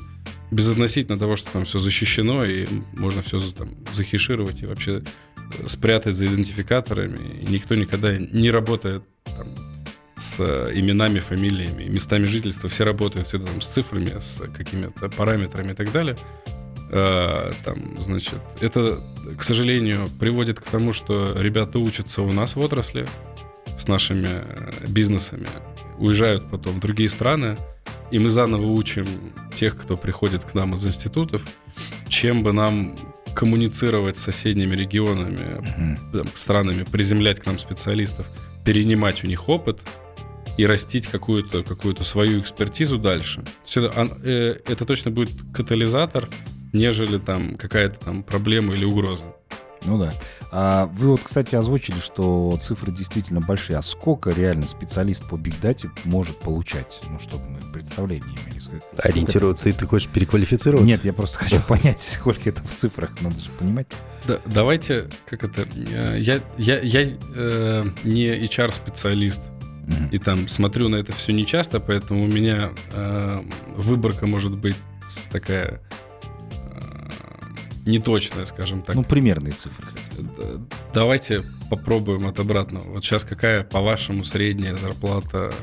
безотносительно 0.51 1.17
того, 1.17 1.35
что 1.35 1.51
там 1.51 1.65
все 1.65 1.79
защищено, 1.79 2.45
и 2.45 2.67
можно 2.93 3.21
все 3.21 3.39
там 3.51 3.75
захешировать 3.93 4.61
и 4.63 4.65
вообще 4.65 5.03
спрятать 5.65 6.15
за 6.15 6.25
идентификаторами. 6.27 7.17
И 7.41 7.51
никто 7.51 7.75
никогда 7.75 8.17
не 8.17 8.51
работает 8.51 9.03
там, 9.23 9.47
с 10.17 10.37
э, 10.39 10.71
именами, 10.75 11.19
фамилиями, 11.19 11.83
местами 11.83 12.25
жительства. 12.25 12.69
Все 12.69 12.85
работают 12.85 13.27
всегда 13.27 13.47
там 13.47 13.61
с 13.61 13.67
цифрами, 13.67 14.13
с 14.19 14.41
какими-то 14.55 15.09
параметрами 15.09 15.71
и 15.71 15.75
так 15.75 15.91
далее. 15.91 16.15
Э, 16.91 17.51
Там, 17.65 17.95
значит, 17.99 18.39
это, 18.61 18.99
к 19.37 19.43
сожалению, 19.43 20.07
приводит 20.19 20.59
к 20.59 20.63
тому, 20.63 20.93
что 20.93 21.33
ребята 21.37 21.79
учатся 21.79 22.21
у 22.21 22.31
нас 22.31 22.55
в 22.55 22.59
отрасли 22.59 23.07
с 23.77 23.87
нашими 23.87 24.29
э, 24.31 24.87
бизнесами, 24.87 25.47
уезжают 25.97 26.49
потом 26.49 26.75
в 26.75 26.79
другие 26.79 27.09
страны, 27.09 27.57
и 28.11 28.19
мы 28.19 28.29
заново 28.29 28.67
учим 28.67 29.07
тех, 29.55 29.75
кто 29.77 29.97
приходит 29.97 30.45
к 30.45 30.53
нам 30.53 30.75
из 30.75 30.85
институтов, 30.85 31.41
чем 32.07 32.43
бы 32.43 32.53
нам 32.53 32.95
коммуницировать 33.33 34.15
с 34.15 34.21
соседними 34.21 34.75
регионами, 34.75 35.61
Мгм. 35.77 36.11
там, 36.13 36.27
странами, 36.35 36.83
приземлять 36.89 37.41
к 37.41 37.45
нам 37.47 37.59
специалистов, 37.59 38.25
перенимать 38.63 39.23
у 39.25 39.27
них 39.27 39.49
опыт 39.49 39.81
и 40.57 40.65
растить 40.65 41.07
какую-то 41.07 41.63
какую 41.63 41.95
свою 42.03 42.39
экспертизу 42.41 42.97
дальше. 42.97 43.41
То 43.41 43.49
есть 43.65 43.77
это, 43.77 44.17
э, 44.23 44.55
это 44.67 44.85
точно 44.85 45.11
будет 45.11 45.31
катализатор, 45.53 46.29
нежели 46.73 47.17
там 47.17 47.55
какая-то 47.57 47.99
там 48.03 48.23
проблема 48.23 48.73
или 48.73 48.85
угроза. 48.85 49.23
Ну 49.85 49.99
да. 49.99 50.11
А 50.51 50.87
вы 50.87 51.09
вот, 51.09 51.21
кстати, 51.23 51.55
озвучили, 51.55 51.99
что 51.99 52.57
цифры 52.61 52.91
действительно 52.91 53.39
большие. 53.39 53.77
А 53.77 53.81
сколько 53.83 54.31
реально 54.31 54.65
специалист 54.67 55.27
по 55.29 55.35
бигдате 55.35 55.91
может 56.05 56.39
получать? 56.39 57.01
Ну, 57.09 57.19
чтобы 57.19 57.43
мы 57.49 57.59
представление 57.71 58.29
имели. 58.47 58.59
Сколько- 58.59 58.85
Ориентироваться, 58.97 59.65
ты, 59.65 59.73
ты 59.73 59.85
хочешь 59.85 60.07
переквалифицироваться? 60.09 60.87
Нет, 60.87 61.05
я 61.05 61.13
просто 61.13 61.37
хочу 61.39 61.61
понять, 61.67 62.01
сколько 62.01 62.49
это 62.49 62.63
в 62.63 62.73
цифрах, 62.75 63.11
надо 63.21 63.37
же 63.37 63.49
понимать. 63.59 63.85
Да, 64.27 64.39
давайте, 64.47 65.07
как 65.27 65.43
это, 65.43 65.67
э, 65.75 66.17
я, 66.19 66.39
я, 66.57 66.79
я 66.79 67.01
э, 67.35 67.83
не 68.03 68.27
HR-специалист, 68.45 69.41
И 70.11 70.17
там 70.17 70.47
смотрю 70.47 70.89
на 70.89 70.95
это 70.97 71.11
все 71.13 71.31
нечасто, 71.33 71.79
поэтому 71.79 72.23
у 72.23 72.27
меня 72.27 72.69
э, 72.93 73.41
выборка 73.77 74.25
может 74.27 74.55
быть 74.57 74.75
такая 75.31 75.81
э, 76.51 76.99
неточная, 77.85 78.45
скажем 78.45 78.81
так. 78.81 78.95
Ну, 78.95 79.03
примерные 79.03 79.53
цифры. 79.53 79.87
Д- 80.17 80.59
Давайте 80.93 81.43
попробуем 81.69 82.25
от 82.27 82.39
обратного. 82.39 82.83
Вот 82.93 83.03
сейчас 83.03 83.23
какая, 83.23 83.63
по-вашему, 83.63 84.23
средняя 84.23 84.75
зарплата 84.75 85.53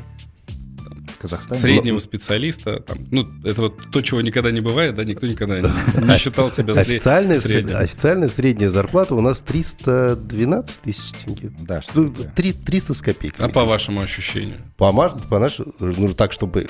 Казахстане? 1.22 1.60
среднего 1.60 1.98
специалиста? 1.98 2.80
Там, 2.80 2.98
ну, 3.10 3.26
это 3.44 3.62
вот 3.62 3.90
то, 3.90 4.00
чего 4.02 4.20
никогда 4.20 4.50
не 4.50 4.60
бывает, 4.60 4.94
да, 4.94 5.04
никто 5.04 5.26
никогда 5.26 5.60
не, 5.60 5.68
не 6.06 6.16
считал 6.18 6.50
себя 6.50 6.74
Официальная, 6.74 7.36
средним. 7.36 7.76
официальная 7.76 8.28
средняя 8.28 8.68
зарплата 8.68 9.14
у 9.14 9.20
нас 9.20 9.40
312 9.42 10.80
тысяч 10.82 11.12
тенге. 11.12 11.50
Да, 11.60 11.80
что 11.82 12.00
Ну, 12.02 12.08
такое? 12.10 12.32
три- 12.36 12.52
300 12.52 12.94
с 12.94 13.02
копейками. 13.02 13.48
А 13.48 13.52
по 13.52 13.64
вашему 13.64 14.00
ощущению? 14.00 14.58
По, 14.76 14.92
по 14.92 15.38
нашему, 15.38 15.72
ну, 15.80 16.12
так, 16.12 16.32
чтобы... 16.32 16.68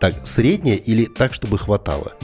Так, 0.00 0.26
средняя 0.26 0.76
или 0.76 1.04
так, 1.06 1.34
чтобы 1.34 1.56
хватало? 1.58 2.14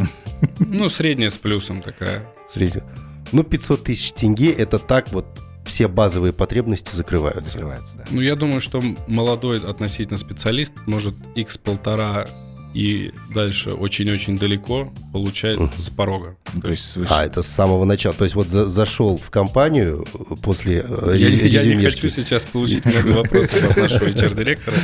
Ну, 0.59 0.89
средняя 0.89 1.31
с 1.31 1.39
плюсом 1.39 1.83
такая. 1.83 2.27
Средняя. 2.53 2.85
Ну, 3.33 3.45
500 3.45 3.85
тысяч 3.85 4.13
тенге, 4.13 4.51
это 4.53 4.79
так 4.79 5.13
вот 5.13 5.27
все 5.65 5.89
базовые 5.89 6.33
потребности 6.33 6.95
закрываются. 6.95 7.53
Закрывается, 7.53 7.97
да. 7.99 8.05
Ну, 8.11 8.21
я 8.21 8.37
думаю, 8.37 8.61
что 8.61 8.83
молодой 9.07 9.59
относительно 9.59 10.19
специалист 10.19 10.73
может 10.87 11.15
x 11.37 11.59
полтора 11.59 12.27
и 12.73 13.13
дальше 13.35 13.73
очень-очень 13.73 14.39
далеко 14.39 14.93
получать 15.13 15.59
с 15.77 15.91
порога. 15.91 16.37
Ну, 16.53 16.61
то 16.61 16.71
есть 16.71 16.89
свыше. 16.89 17.11
А, 17.13 17.25
это 17.25 17.43
с 17.43 17.47
самого 17.47 17.85
начала. 17.85 18.15
То 18.15 18.23
есть 18.25 18.37
вот 18.37 18.49
за- 18.49 18.69
зашел 18.69 19.17
в 19.17 19.29
компанию 19.31 20.07
после 20.43 20.85
э, 20.89 21.15
Я, 21.17 21.29
я 21.29 21.65
не 21.65 21.83
хочу 21.85 22.09
сейчас 22.09 22.45
получить 22.45 22.85
много 22.85 23.09
вопросов 23.09 23.71
от 23.71 23.77
нашего 23.77 24.09
HR-директора, 24.09 24.77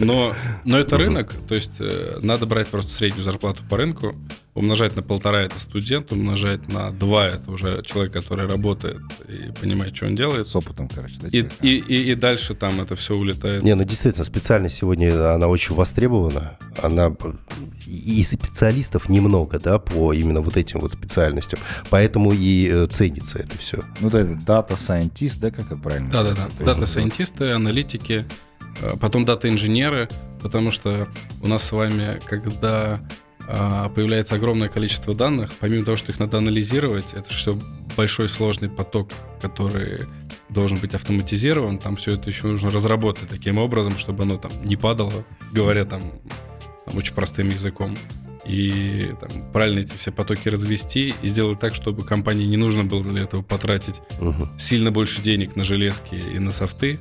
но, 0.00 0.32
но 0.64 0.78
это 0.78 0.96
рынок, 0.96 1.32
то 1.48 1.56
есть 1.56 1.72
э, 1.80 2.18
надо 2.22 2.46
брать 2.46 2.68
просто 2.68 2.92
среднюю 2.92 3.24
зарплату 3.24 3.64
по 3.68 3.76
рынку, 3.78 4.14
умножать 4.54 4.94
на 4.96 5.02
полтора 5.02 5.42
это 5.42 5.58
студент, 5.58 6.12
умножать 6.12 6.68
на 6.68 6.90
два 6.92 7.26
это 7.26 7.50
уже 7.50 7.82
человек, 7.82 8.12
который 8.12 8.46
работает 8.46 8.98
и 9.28 9.50
понимает, 9.60 9.96
что 9.96 10.06
он 10.06 10.14
делает, 10.14 10.46
С 10.46 10.54
опытом, 10.54 10.88
короче, 10.88 11.16
да? 11.20 11.28
и, 11.28 11.46
и, 11.60 11.76
и, 11.76 12.12
и 12.12 12.14
дальше 12.14 12.54
там 12.54 12.80
это 12.80 12.94
все 12.94 13.14
улетает. 13.14 13.62
Не, 13.62 13.74
ну 13.74 13.84
действительно, 13.84 14.24
специальность 14.24 14.76
сегодня, 14.76 15.34
она 15.34 15.48
очень 15.48 15.74
востребована. 15.74 16.56
Она 16.82 17.14
и 17.86 18.22
специалистов 18.22 19.08
немного, 19.08 19.58
да, 19.58 19.78
по 19.78 20.12
именно 20.12 20.40
вот 20.40 20.56
этим 20.56 20.80
вот 20.80 20.92
специальностям. 20.92 21.58
Поэтому 21.90 22.32
и 22.32 22.68
э, 22.68 22.86
ценится 22.86 23.38
это 23.38 23.58
все. 23.58 23.82
Ну, 24.00 24.10
да, 24.10 24.20
это 24.20 24.34
data 24.34 24.64
scientist, 24.64 25.38
да, 25.38 25.50
как 25.50 25.66
это 25.66 25.76
правильно 25.76 26.10
Да-да-да. 26.10 26.64
Дата-сайентисты, 26.64 27.52
аналитики, 27.52 28.24
э, 28.80 28.92
потом 29.00 29.24
дата-инженеры, 29.24 30.08
потому 30.40 30.70
что 30.70 31.08
у 31.42 31.48
нас 31.48 31.64
с 31.64 31.72
вами, 31.72 32.20
когда 32.26 33.00
а, 33.00 33.00
появляется 33.46 34.34
огромное 34.36 34.68
количество 34.68 35.14
данных, 35.14 35.50
помимо 35.60 35.84
того, 35.84 35.96
что 35.96 36.12
их 36.12 36.18
надо 36.18 36.38
анализировать, 36.38 37.12
это 37.12 37.28
все 37.30 37.58
большой 37.96 38.28
сложный 38.28 38.68
поток, 38.68 39.10
который 39.40 40.06
должен 40.48 40.78
быть 40.78 40.94
автоматизирован, 40.94 41.78
там 41.78 41.96
все 41.96 42.12
это 42.12 42.30
еще 42.30 42.46
нужно 42.46 42.70
разработать 42.70 43.28
таким 43.28 43.58
образом, 43.58 43.98
чтобы 43.98 44.22
оно 44.22 44.36
там 44.36 44.52
не 44.64 44.76
падало, 44.76 45.24
говоря 45.52 45.84
там, 45.84 46.00
там 46.86 46.96
очень 46.96 47.14
простым 47.14 47.48
языком. 47.50 47.96
И 48.46 49.10
там, 49.20 49.50
правильно 49.52 49.78
эти 49.80 49.94
все 49.96 50.12
потоки 50.12 50.50
развести 50.50 51.14
и 51.22 51.28
сделать 51.28 51.58
так, 51.58 51.74
чтобы 51.74 52.04
компании 52.04 52.44
не 52.44 52.58
нужно 52.58 52.84
было 52.84 53.02
для 53.02 53.22
этого 53.22 53.40
потратить 53.40 54.02
Мгм. 54.20 54.50
сильно 54.58 54.90
больше 54.90 55.22
денег 55.22 55.56
на 55.56 55.64
железки 55.64 56.14
и 56.14 56.38
на 56.38 56.50
софты 56.50 57.00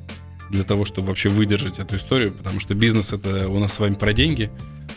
для 0.50 0.64
того, 0.64 0.86
чтобы 0.86 1.08
вообще 1.08 1.28
выдержать 1.28 1.80
эту 1.80 1.98
историю, 1.98 2.32
потому 2.32 2.62
что 2.62 2.76
бизнес 2.76 3.12
это 3.12 3.50
у 3.50 3.60
нас 3.60 3.74
с 3.74 3.80
вами 3.80 3.96
про 3.96 4.14
деньги. 4.14 4.52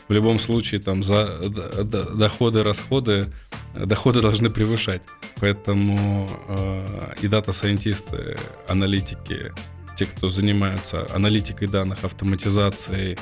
В 0.09 0.13
любом 0.13 0.39
случае 0.39 0.81
там 0.81 1.03
за 1.03 1.39
доходы, 2.15 2.63
расходы, 2.63 3.27
доходы 3.75 4.21
должны 4.21 4.51
превышать. 4.51 5.03
Поэтому 5.41 6.29
э, 6.49 7.15
и 7.23 7.29
data 7.29 7.58
scientist 7.58 8.24
ы, 8.24 8.39
аналитики, 8.69 9.53
те, 9.97 10.07
кто 10.07 10.31
занимаются 10.31 11.07
аналитикой 11.13 11.69
данных, 11.69 12.05
автоматизацией 12.05 13.19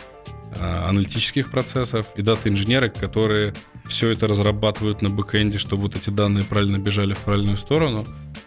э, 0.57 0.85
аналитических 0.87 1.51
процессов, 1.51 2.09
и 2.17 2.23
дата-инженеры, 2.23 2.91
которые 2.91 3.55
все 3.87 4.11
это 4.11 4.29
разрабатывают 4.29 5.01
на 5.01 5.09
бэкэнде, 5.09 5.59
чтобы 5.59 5.85
вот 5.85 5.97
эти 5.97 6.11
данные 6.11 6.45
правильно 6.45 6.79
бежали 6.79 7.15
в 7.15 7.19
правильную 7.19 7.57
сторону, 7.57 8.07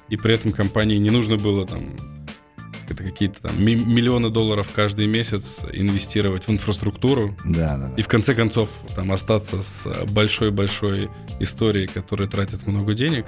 и 0.09 0.15
при 0.15 0.35
этом 0.35 0.51
компании 0.51 0.97
не 0.97 1.09
нужно 1.09 1.37
было 1.37 1.65
там 1.65 1.95
это 2.97 3.03
какие-то 3.03 3.41
там 3.43 3.63
ми- 3.63 3.75
миллионы 3.75 4.29
долларов 4.29 4.67
каждый 4.73 5.05
месяц 5.05 5.59
инвестировать 5.71 6.47
в 6.47 6.51
инфраструктуру 6.51 7.35
Да, 7.45 7.77
да, 7.77 7.87
да. 7.87 7.93
и 7.95 8.01
в 8.01 8.07
конце 8.07 8.33
концов 8.33 8.69
там 8.95 9.11
остаться 9.11 9.61
с 9.61 9.87
большой-большой 10.09 11.09
историей, 11.39 11.87
которая 11.87 12.27
тратит 12.27 12.65
много 12.65 12.93
денег, 12.95 13.25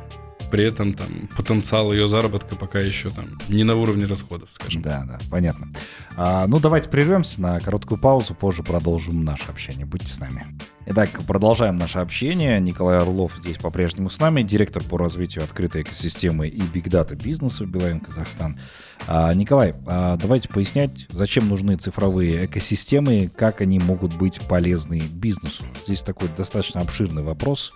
при 0.50 0.66
этом 0.66 0.94
там 0.94 1.30
потенциал 1.36 1.92
ее 1.94 2.08
заработка 2.08 2.56
пока 2.56 2.80
еще 2.80 3.10
там 3.10 3.38
не 3.48 3.64
на 3.64 3.76
уровне 3.76 4.06
расходов, 4.06 4.50
скажем. 4.52 4.82
Да, 4.82 5.04
да, 5.08 5.20
понятно. 5.30 5.70
А, 6.16 6.48
ну, 6.48 6.60
давайте 6.60 6.90
прервемся 6.90 7.42
на 7.42 7.60
короткую 7.60 8.00
паузу, 8.00 8.34
позже 8.34 8.64
продолжим 8.64 9.24
наше 9.24 9.46
общение. 9.50 9.86
Будьте 9.86 10.12
с 10.12 10.20
нами. 10.20 10.58
Итак, 10.88 11.10
продолжаем 11.28 11.78
наше 11.78 12.00
общение. 12.00 12.60
Николай 12.60 12.98
Орлов 12.98 13.34
здесь 13.38 13.58
по-прежнему 13.58 14.10
с 14.10 14.20
нами, 14.20 14.42
директор 14.42 14.84
по 14.84 14.98
развитию 14.98 15.44
открытой 15.44 15.84
экосистемы 15.84 16.48
и 16.48 16.62
бигдата 16.62 17.16
бизнеса 17.16 17.64
в 17.64 17.68
Билайн 17.68 18.00
Казахстан. 18.00 18.60
А, 19.08 19.34
Николай, 19.34 19.76
а, 19.86 20.18
давайте 20.18 20.50
пояснять, 20.50 21.08
зачем 21.12 21.48
нужны 21.48 21.76
цифровые 21.76 22.46
экосистемы, 22.46 23.32
как 23.36 23.62
они 23.62 23.78
могут 23.80 24.16
быть 24.16 24.40
полезны 24.48 25.02
бизнесу. 25.12 25.64
Здесь 25.86 26.02
такой 26.02 26.28
достаточно 26.36 26.82
обширный 26.82 27.24
вопрос, 27.24 27.72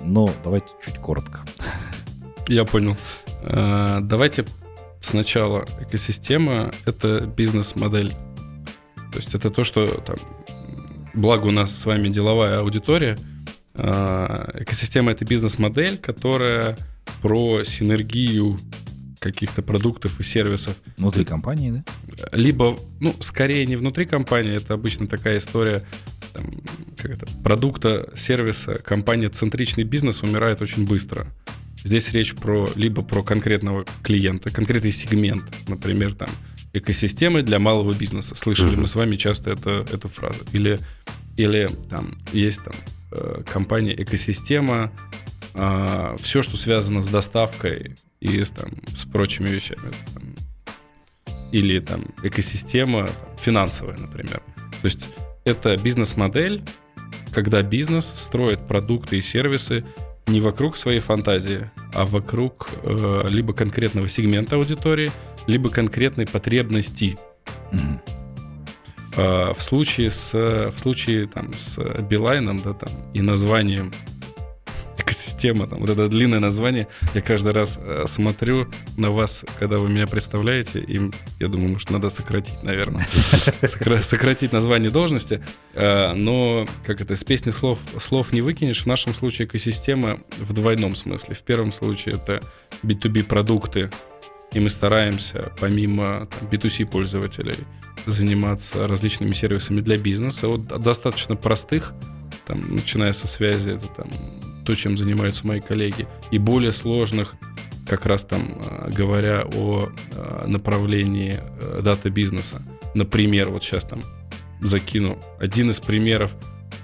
но 0.00 0.30
давайте 0.42 0.68
чуть 0.84 0.96
коротко. 0.96 1.40
Я 2.48 2.64
понял. 2.64 2.96
Э, 3.42 3.98
Давайте 4.02 4.44
сначала 5.00 5.64
экосистема— 5.80 6.70
это 6.86 7.26
бизнес-модель. 7.26 8.10
То 9.12 9.18
есть 9.18 9.34
это 9.34 9.50
то, 9.50 9.64
что 9.64 9.86
там, 9.86 10.16
благо 11.14 11.46
у 11.46 11.50
нас 11.50 11.76
с 11.76 11.86
вами 11.86 12.08
деловая 12.08 12.60
аудитория. 12.60 13.16
Э, 13.74 14.50
Экосистема— 14.60 15.10
это 15.12 15.24
бизнес-модель, 15.24 15.98
которая 15.98 16.76
про 17.22 17.64
синергию 17.64 18.58
каких-то 19.18 19.62
продуктов 19.62 20.20
и 20.20 20.22
сервисов 20.22 20.76
Внутри 20.96 21.24
компании, 21.24 21.70
да? 21.70 22.28
либо, 22.32 22.78
ну, 23.00 23.14
скорее 23.20 23.66
не 23.66 23.74
внутри 23.74 24.06
компании, 24.06 24.56
это 24.56 24.74
обычно 24.74 25.08
такая 25.08 25.38
история, 25.38 25.82
там, 26.32 26.46
как 26.96 27.10
это, 27.12 27.26
продукта, 27.42 28.10
сервиса, 28.14 28.78
компания 28.78 29.28
центричный 29.28 29.84
бизнес 29.84 30.22
умирает 30.22 30.62
очень 30.62 30.86
быстро. 30.86 31.26
Здесь 31.86 32.12
речь 32.12 32.34
про 32.34 32.68
либо 32.74 33.02
про 33.02 33.22
конкретного 33.22 33.84
клиента, 34.02 34.50
конкретный 34.50 34.90
сегмент, 34.90 35.44
например, 35.68 36.14
там 36.14 36.28
экосистемы 36.72 37.42
для 37.42 37.60
малого 37.60 37.92
бизнеса. 37.94 38.34
Слышали 38.34 38.74
мы 38.74 38.88
с 38.88 38.96
вами 38.96 39.14
часто 39.14 39.50
это, 39.50 39.86
эту 39.92 40.08
фразу. 40.08 40.40
Или, 40.50 40.80
или 41.36 41.70
там 41.88 42.18
есть 42.32 42.64
там 42.64 42.74
э, 43.12 43.44
компания 43.48 43.94
экосистема, 43.94 44.92
все, 46.18 46.42
что 46.42 46.56
связано 46.56 47.02
с 47.02 47.06
доставкой 47.06 47.94
и 48.20 48.42
с, 48.42 48.50
там, 48.50 48.72
с 48.96 49.04
прочими 49.04 49.48
вещами. 49.48 49.92
Там, 50.12 50.34
или 51.52 51.78
там 51.78 52.04
экосистема 52.24 53.06
там, 53.06 53.36
финансовая, 53.38 53.96
например. 53.96 54.42
То 54.82 54.86
есть 54.86 55.06
это 55.44 55.76
бизнес-модель, 55.76 56.64
когда 57.32 57.62
бизнес 57.62 58.06
строит 58.06 58.66
продукты 58.66 59.18
и 59.18 59.20
сервисы 59.20 59.84
не 60.26 60.40
вокруг 60.40 60.76
своей 60.76 61.00
фантазии, 61.00 61.70
а 61.94 62.04
вокруг 62.04 62.68
э, 62.82 63.26
либо 63.28 63.52
конкретного 63.52 64.08
сегмента 64.08 64.56
аудитории, 64.56 65.12
либо 65.46 65.68
конкретной 65.68 66.26
потребности. 66.26 67.16
Мгм. 67.72 68.00
А 69.16 69.54
в 69.54 69.62
случае 69.62 70.10
с, 70.10 70.34
в 70.34 70.78
случае 70.78 71.26
там, 71.26 71.54
с 71.54 71.78
Билайном, 72.02 72.60
да, 72.60 72.74
там, 72.74 72.90
и 73.14 73.22
названием 73.22 73.92
экосистема, 75.36 75.66
там, 75.66 75.80
вот 75.80 75.90
это 75.90 76.08
длинное 76.08 76.40
название, 76.40 76.88
я 77.14 77.20
каждый 77.20 77.52
раз 77.52 77.78
э, 77.78 78.04
смотрю 78.06 78.66
на 78.96 79.10
вас, 79.10 79.44
когда 79.58 79.78
вы 79.78 79.88
меня 79.88 80.06
представляете, 80.06 80.80
и 80.80 81.10
я 81.40 81.48
думаю, 81.48 81.72
может, 81.72 81.90
надо 81.90 82.08
сократить, 82.10 82.62
наверное, 82.62 83.06
сократить 84.02 84.52
название 84.52 84.90
должности, 84.90 85.42
э, 85.74 86.12
но, 86.14 86.66
как 86.84 87.00
это, 87.00 87.14
с 87.14 87.24
песни 87.24 87.50
слов, 87.50 87.78
слов 87.98 88.32
не 88.32 88.40
выкинешь, 88.40 88.82
в 88.82 88.86
нашем 88.86 89.14
случае 89.14 89.46
экосистема 89.46 90.18
в 90.38 90.52
двойном 90.52 90.96
смысле. 90.96 91.34
В 91.34 91.42
первом 91.42 91.72
случае 91.72 92.16
это 92.16 92.40
B2B 92.82 93.24
продукты, 93.24 93.90
и 94.52 94.60
мы 94.60 94.70
стараемся, 94.70 95.52
помимо 95.60 96.28
там, 96.38 96.48
B2C 96.48 96.86
пользователей, 96.86 97.56
заниматься 98.06 98.86
различными 98.88 99.32
сервисами 99.32 99.80
для 99.80 99.98
бизнеса, 99.98 100.48
от 100.48 100.66
достаточно 100.66 101.36
простых, 101.36 101.92
там, 102.46 102.74
начиная 102.74 103.12
со 103.12 103.26
связи, 103.26 103.70
это 103.70 103.88
там 103.88 104.08
то, 104.66 104.74
чем 104.74 104.98
занимаются 104.98 105.46
мои 105.46 105.60
коллеги, 105.60 106.06
и 106.30 106.38
более 106.38 106.72
сложных, 106.72 107.36
как 107.86 108.04
раз 108.04 108.24
там 108.24 108.58
э, 108.58 108.90
говоря 108.90 109.44
о 109.54 109.88
э, 109.88 110.44
направлении 110.46 111.38
э, 111.38 111.80
дата-бизнеса. 111.82 112.60
Например, 112.94 113.50
вот 113.50 113.62
сейчас 113.62 113.84
там 113.84 114.02
закину 114.60 115.18
один 115.38 115.70
из 115.70 115.78
примеров 115.78 116.34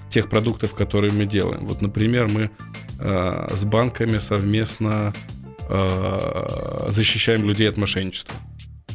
тех 0.09 0.29
продуктов, 0.29 0.73
которые 0.73 1.11
мы 1.11 1.25
делаем. 1.25 1.65
Вот, 1.65 1.81
например, 1.81 2.27
мы 2.27 2.51
с 2.99 3.65
банками 3.65 4.19
совместно 4.19 5.11
защищаем 6.87 7.45
людей 7.45 7.67
от 7.67 7.77
мошенничества. 7.77 8.35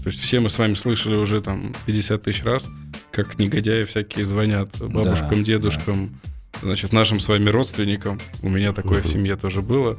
То 0.05 0.11
есть 0.11 0.20
все 0.20 0.38
мы 0.38 0.48
с 0.48 0.59
вами 0.59 0.74
слышали 0.74 1.16
уже 1.16 1.42
там 1.42 1.74
50 1.87 2.22
тысяч 2.22 2.44
раз, 2.44 2.68
как 3.11 3.37
негодяи 3.38 3.83
всякие 3.83 4.24
звонят 4.24 4.70
бабушкам, 4.79 5.40
да, 5.40 5.42
дедушкам, 5.42 6.20
значит, 6.62 6.92
нашим 6.92 7.20
с 7.20 7.28
вами 7.28 7.48
родственникам. 7.48 8.20
У 8.42 8.48
меня 8.48 8.72
такое 8.72 9.02
в 9.02 9.06
семье 9.06 9.36
тоже 9.36 9.62
было. 9.62 9.98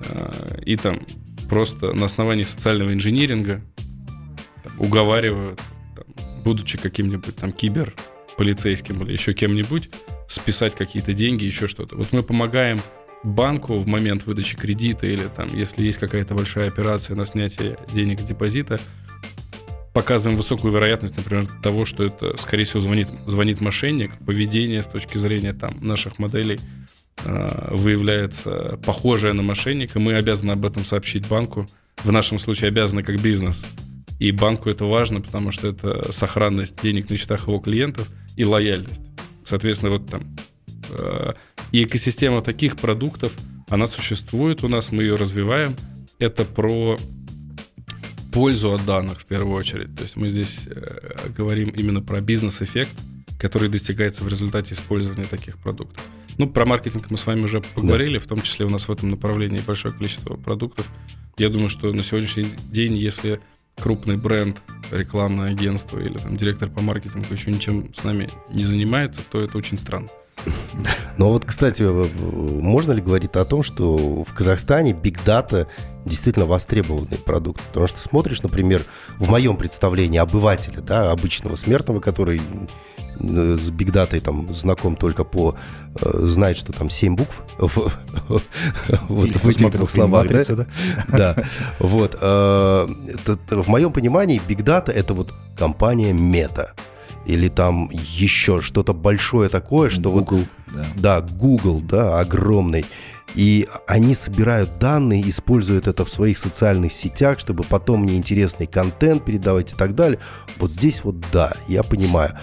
А, 0.00 0.58
и 0.64 0.76
там 0.76 1.00
просто 1.48 1.92
на 1.92 2.06
основании 2.06 2.44
социального 2.44 2.92
инжиниринга 2.92 3.60
там, 4.64 4.80
уговаривают, 4.80 5.60
там, 5.96 6.06
будучи 6.44 6.78
каким-нибудь 6.78 7.36
там 7.36 7.52
кибер 7.52 7.94
полицейским 8.36 9.02
или 9.02 9.12
еще 9.12 9.34
кем-нибудь, 9.34 9.90
списать 10.26 10.74
какие-то 10.74 11.12
деньги, 11.12 11.44
еще 11.44 11.68
что-то. 11.68 11.96
Вот 11.96 12.12
мы 12.12 12.22
помогаем 12.22 12.80
банку 13.22 13.76
в 13.76 13.86
момент 13.86 14.26
выдачи 14.26 14.56
кредита 14.56 15.06
или 15.06 15.28
там, 15.36 15.48
если 15.54 15.84
есть 15.84 15.98
какая-то 15.98 16.34
большая 16.34 16.68
операция 16.68 17.14
на 17.16 17.24
снятие 17.24 17.78
денег 17.92 18.20
с 18.20 18.24
депозита, 18.24 18.80
показываем 19.92 20.36
высокую 20.36 20.72
вероятность, 20.72 21.16
например, 21.16 21.46
того, 21.62 21.84
что 21.84 22.02
это, 22.04 22.36
скорее 22.38 22.64
всего, 22.64 22.80
звонит, 22.80 23.08
звонит 23.26 23.60
мошенник, 23.60 24.12
поведение 24.24 24.82
с 24.82 24.86
точки 24.86 25.18
зрения 25.18 25.52
там, 25.52 25.76
наших 25.80 26.18
моделей 26.18 26.58
э, 27.24 27.68
выявляется 27.70 28.78
похожее 28.84 29.32
на 29.32 29.42
мошенника, 29.42 30.00
мы 30.00 30.14
обязаны 30.14 30.52
об 30.52 30.64
этом 30.64 30.84
сообщить 30.84 31.26
банку. 31.26 31.66
В 32.04 32.10
нашем 32.10 32.38
случае 32.38 32.68
обязаны 32.68 33.02
как 33.02 33.20
бизнес. 33.20 33.64
И 34.18 34.32
банку 34.32 34.70
это 34.70 34.84
важно, 34.84 35.20
потому 35.20 35.52
что 35.52 35.68
это 35.68 36.10
сохранность 36.12 36.80
денег 36.80 37.10
на 37.10 37.16
счетах 37.16 37.48
его 37.48 37.58
клиентов 37.58 38.08
и 38.36 38.44
лояльность. 38.44 39.02
Соответственно, 39.44 39.92
вот 39.92 40.08
там 40.08 40.22
э, 40.90 41.32
и 41.72 41.84
экосистема 41.84 42.40
таких 42.40 42.76
продуктов, 42.76 43.32
она 43.68 43.86
существует 43.86 44.64
у 44.64 44.68
нас, 44.68 44.92
мы 44.92 45.02
ее 45.02 45.16
развиваем. 45.16 45.74
Это 46.18 46.44
про 46.44 46.96
пользу 48.32 48.72
от 48.72 48.84
данных 48.84 49.20
в 49.20 49.26
первую 49.26 49.56
очередь. 49.56 49.94
То 49.94 50.02
есть 50.02 50.16
мы 50.16 50.28
здесь 50.28 50.60
э, 50.66 51.28
говорим 51.36 51.68
именно 51.68 52.00
про 52.00 52.20
бизнес-эффект, 52.20 52.92
который 53.38 53.68
достигается 53.68 54.24
в 54.24 54.28
результате 54.28 54.74
использования 54.74 55.24
таких 55.24 55.58
продуктов. 55.58 56.04
Ну, 56.38 56.48
про 56.48 56.64
маркетинг 56.64 57.10
мы 57.10 57.18
с 57.18 57.26
вами 57.26 57.42
уже 57.42 57.60
поговорили, 57.60 58.14
да. 58.14 58.24
в 58.24 58.26
том 58.26 58.40
числе 58.40 58.64
у 58.64 58.70
нас 58.70 58.88
в 58.88 58.92
этом 58.92 59.10
направлении 59.10 59.60
большое 59.60 59.94
количество 59.94 60.36
продуктов. 60.36 60.88
Я 61.36 61.50
думаю, 61.50 61.68
что 61.68 61.92
на 61.92 62.02
сегодняшний 62.02 62.46
день, 62.70 62.96
если 62.96 63.40
крупный 63.76 64.16
бренд, 64.16 64.62
рекламное 64.90 65.50
агентство 65.50 65.98
или 65.98 66.14
там 66.14 66.36
директор 66.36 66.70
по 66.70 66.80
маркетингу 66.80 67.32
еще 67.32 67.50
ничем 67.50 67.92
с 67.94 68.04
нами 68.04 68.28
не 68.50 68.64
занимается, 68.64 69.20
то 69.30 69.40
это 69.40 69.58
очень 69.58 69.78
странно. 69.78 70.08
Но 71.18 71.28
вот, 71.28 71.44
кстати, 71.44 71.82
можно 71.82 72.92
ли 72.92 73.02
говорить 73.02 73.36
о 73.36 73.44
том, 73.44 73.62
что 73.62 74.24
в 74.24 74.34
Казахстане 74.34 74.92
Big 74.92 75.18
Data 75.24 75.66
действительно 76.04 76.46
востребованный 76.46 77.18
продукт? 77.18 77.60
Потому 77.68 77.86
что 77.86 77.98
смотришь, 77.98 78.42
например, 78.42 78.84
в 79.18 79.30
моем 79.30 79.56
представлении 79.56 80.18
обывателя, 80.18 80.80
да, 80.80 81.12
обычного 81.12 81.56
смертного, 81.56 82.00
который 82.00 82.40
э, 82.40 83.54
с 83.56 83.70
Big 83.70 83.92
Data 83.92 84.18
там 84.20 84.52
знаком 84.52 84.96
только 84.96 85.24
по 85.24 85.54
э, 86.00 86.20
знает, 86.24 86.56
что 86.56 86.72
там 86.72 86.90
7 86.90 87.14
букв 87.14 87.42
в, 87.58 87.92
вот, 89.08 89.30
в 89.30 89.48
этих 89.48 89.70
двух 89.70 89.90
словах. 89.90 90.24
Матрицы, 90.24 90.56
да? 90.56 90.66
да. 91.08 91.36
Вот. 91.78 92.16
Э, 92.20 92.86
в 93.50 93.68
моем 93.68 93.92
понимании 93.92 94.40
Big 94.48 94.64
Data 94.64 94.90
это 94.90 95.14
вот 95.14 95.32
компания 95.56 96.12
Мета 96.12 96.74
или 97.26 97.48
там 97.48 97.88
еще 97.90 98.60
что-то 98.60 98.92
большое 98.92 99.48
такое, 99.48 99.90
что 99.90 100.10
Google, 100.10 100.38
вот... 100.38 100.46
Да. 100.74 100.86
да, 100.96 101.20
Google, 101.20 101.80
да, 101.80 102.20
огромный. 102.20 102.84
И 103.34 103.68
они 103.86 104.14
собирают 104.14 104.78
данные, 104.78 105.28
используют 105.28 105.86
это 105.86 106.04
в 106.04 106.10
своих 106.10 106.36
социальных 106.38 106.92
сетях, 106.92 107.38
чтобы 107.38 107.64
потом 107.64 108.02
мне 108.02 108.16
интересный 108.16 108.66
контент 108.66 109.24
передавать 109.24 109.72
и 109.72 109.76
так 109.76 109.94
далее. 109.94 110.18
Вот 110.58 110.70
здесь 110.70 111.02
вот 111.04 111.16
да, 111.32 111.52
я 111.68 111.82
понимаю. 111.82 112.38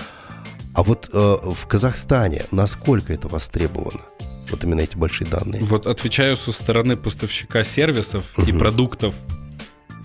А 0.73 0.83
вот 0.83 1.09
э, 1.11 1.17
в 1.43 1.67
Казахстане 1.67 2.45
насколько 2.51 3.13
это 3.13 3.27
востребовано? 3.27 4.01
Вот 4.49 4.63
именно 4.63 4.81
эти 4.81 4.97
большие 4.97 5.29
данные. 5.29 5.63
Вот 5.63 5.85
отвечаю 5.85 6.35
со 6.35 6.51
стороны 6.51 6.97
поставщика 6.97 7.63
сервисов 7.63 8.39
и 8.39 8.51
продуктов. 8.51 9.13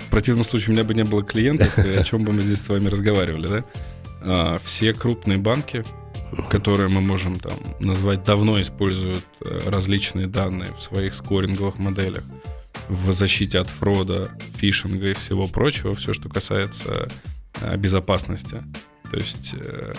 В 0.06 0.10
противном 0.10 0.44
случае 0.44 0.70
у 0.70 0.72
меня 0.72 0.84
бы 0.84 0.94
не 0.94 1.04
было 1.04 1.22
клиентов, 1.22 1.76
о 1.78 2.02
чем 2.04 2.24
бы 2.24 2.32
мы 2.32 2.42
здесь 2.42 2.60
с 2.60 2.68
вами 2.68 2.88
разговаривали, 2.88 3.46
да? 3.48 3.64
А, 4.26 4.58
все 4.58 4.92
крупные 4.92 5.38
банки, 5.38 5.84
которые 6.50 6.88
мы 6.88 7.00
можем 7.00 7.38
там 7.38 7.58
назвать, 7.78 8.24
давно 8.24 8.60
используют 8.60 9.24
э, 9.44 9.68
различные 9.68 10.26
данные 10.26 10.72
в 10.72 10.80
своих 10.80 11.14
скоринговых 11.14 11.78
моделях 11.78 12.24
в 12.88 13.12
защите 13.12 13.58
от 13.58 13.68
фрода, 13.68 14.30
фишинга 14.56 15.10
и 15.10 15.14
всего 15.14 15.46
прочего, 15.46 15.94
все, 15.94 16.12
что 16.12 16.28
касается 16.28 17.08
э, 17.60 17.76
безопасности. 17.76 18.62
То 19.10 19.18
есть 19.18 19.54
э, 19.54 19.92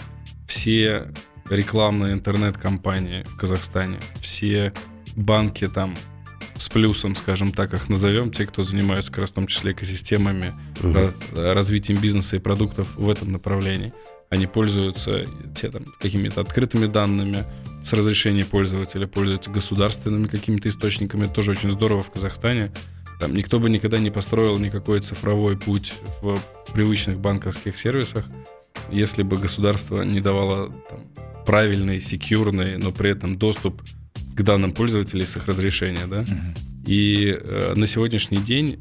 все 0.47 1.11
рекламные 1.49 2.13
интернет-компании 2.13 3.23
в 3.23 3.37
Казахстане, 3.37 3.99
все 4.19 4.73
банки 5.15 5.67
там 5.67 5.95
с 6.57 6.69
плюсом, 6.69 7.15
скажем 7.15 7.51
так, 7.51 7.73
их 7.73 7.89
назовем, 7.89 8.31
те, 8.31 8.45
кто 8.45 8.63
занимаются 8.63 9.11
как 9.11 9.21
раз 9.21 9.31
в 9.31 9.33
том 9.33 9.47
числе 9.47 9.73
экосистемами, 9.73 10.53
угу. 10.81 11.13
развитием 11.33 11.99
бизнеса 11.99 12.37
и 12.37 12.39
продуктов 12.39 12.95
в 12.95 13.09
этом 13.09 13.31
направлении 13.31 13.93
они 14.29 14.47
пользуются 14.47 15.25
те, 15.55 15.69
там, 15.69 15.85
какими-то 15.99 16.41
открытыми 16.41 16.87
данными, 16.87 17.45
с 17.83 17.93
разрешения 17.93 18.45
пользователя, 18.45 19.07
пользуются 19.07 19.51
государственными 19.51 20.27
какими-то 20.27 20.69
источниками. 20.69 21.25
Это 21.25 21.33
тоже 21.33 21.51
очень 21.51 21.71
здорово 21.71 22.01
в 22.01 22.11
Казахстане. 22.11 22.71
Там 23.19 23.33
никто 23.33 23.59
бы 23.59 23.69
никогда 23.69 23.99
не 23.99 24.09
построил 24.09 24.57
никакой 24.57 24.99
цифровой 24.99 25.57
путь 25.57 25.93
в 26.21 26.39
привычных 26.73 27.19
банковских 27.19 27.77
сервисах, 27.77 28.25
если 28.91 29.23
бы 29.23 29.37
государство 29.37 30.01
не 30.01 30.19
давало 30.19 30.71
там, 30.89 31.05
правильный, 31.45 32.01
секьюрный, 32.01 32.77
но 32.77 32.91
при 32.91 33.11
этом 33.11 33.37
доступ 33.37 33.81
к 34.35 34.41
данным 34.41 34.73
пользователей 34.73 35.25
с 35.25 35.37
их 35.37 35.47
разрешения, 35.47 36.07
да. 36.07 36.21
Uh-huh. 36.21 36.57
И 36.85 37.37
э, 37.39 37.73
на 37.75 37.87
сегодняшний 37.87 38.37
день, 38.37 38.79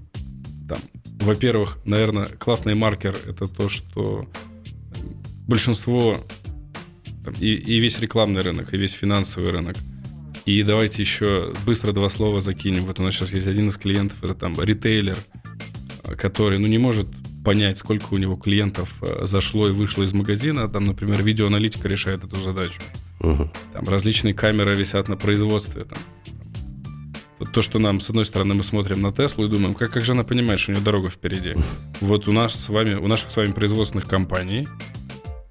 там, 0.69 0.79
во-первых, 1.21 1.79
наверное, 1.85 2.27
классный 2.27 2.75
маркер 2.75 3.17
это 3.27 3.47
то, 3.47 3.69
что 3.69 4.29
большинство 5.47 6.19
там, 7.25 7.35
и, 7.41 7.55
и 7.55 7.79
весь 7.79 7.99
рекламный 8.01 8.43
рынок, 8.43 8.75
и 8.75 8.77
весь 8.77 8.93
финансовый 8.93 9.51
рынок. 9.51 9.77
И 10.45 10.63
давайте 10.63 11.03
еще 11.03 11.55
быстро 11.65 11.93
два 11.93 12.11
слова 12.11 12.41
закинем. 12.41 12.85
Вот 12.85 13.01
у 13.01 13.03
нас 13.03 13.15
сейчас 13.15 13.33
есть 13.33 13.47
один 13.47 13.69
из 13.69 13.79
клиентов, 13.79 14.23
это 14.23 14.35
там 14.35 14.61
ритейлер, 14.61 15.17
который, 16.19 16.59
ну, 16.59 16.67
не 16.67 16.79
может 16.79 17.07
понять, 17.45 17.79
сколько 17.79 18.15
у 18.15 18.17
него 18.17 18.37
клиентов 18.37 18.95
э, 19.03 19.27
зашло 19.27 19.69
и 19.69 19.73
вышло 19.73 20.03
из 20.03 20.13
магазина. 20.13 20.69
Там, 20.69 20.87
например, 20.87 21.23
видеоаналитика 21.23 21.87
решает 21.87 22.25
эту 22.25 22.37
задачу. 22.37 22.81
Угу. 23.21 23.51
Там 23.75 23.89
различные 23.89 24.35
камеры 24.35 24.75
висят 24.75 25.09
на 25.09 25.17
производстве. 25.17 25.85
Там. 25.85 25.99
Вот 27.39 27.53
то, 27.53 27.63
что 27.63 27.79
нам, 27.79 28.01
с 28.01 28.09
одной 28.09 28.25
стороны, 28.25 28.55
мы 28.55 28.65
смотрим 28.65 29.01
на 29.01 29.13
Теслу 29.13 29.47
и 29.47 29.49
думаем, 29.49 29.75
как, 29.75 29.93
как 29.93 30.05
же 30.05 30.13
она 30.13 30.25
понимает, 30.25 30.59
что 30.59 30.73
у 30.73 30.75
нее 30.75 30.85
дорога 30.85 31.11
впереди. 31.11 31.55
Вот 32.01 32.29
у 32.29 32.33
нас 32.33 32.55
с 32.55 32.69
вами, 32.69 32.95
у 32.95 33.07
наших 33.07 33.31
с 33.31 33.37
вами 33.37 33.53
производственных 33.53 34.09
компаний 34.09 34.67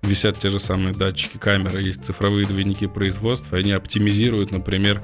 висят 0.02 0.38
те 0.38 0.50
же 0.50 0.60
самые 0.60 0.94
датчики 0.94 1.38
камеры, 1.38 1.82
есть 1.82 2.04
цифровые 2.04 2.46
двойники 2.46 2.88
производства, 2.88 3.58
они 3.58 3.72
оптимизируют, 3.72 4.52
например, 4.52 5.02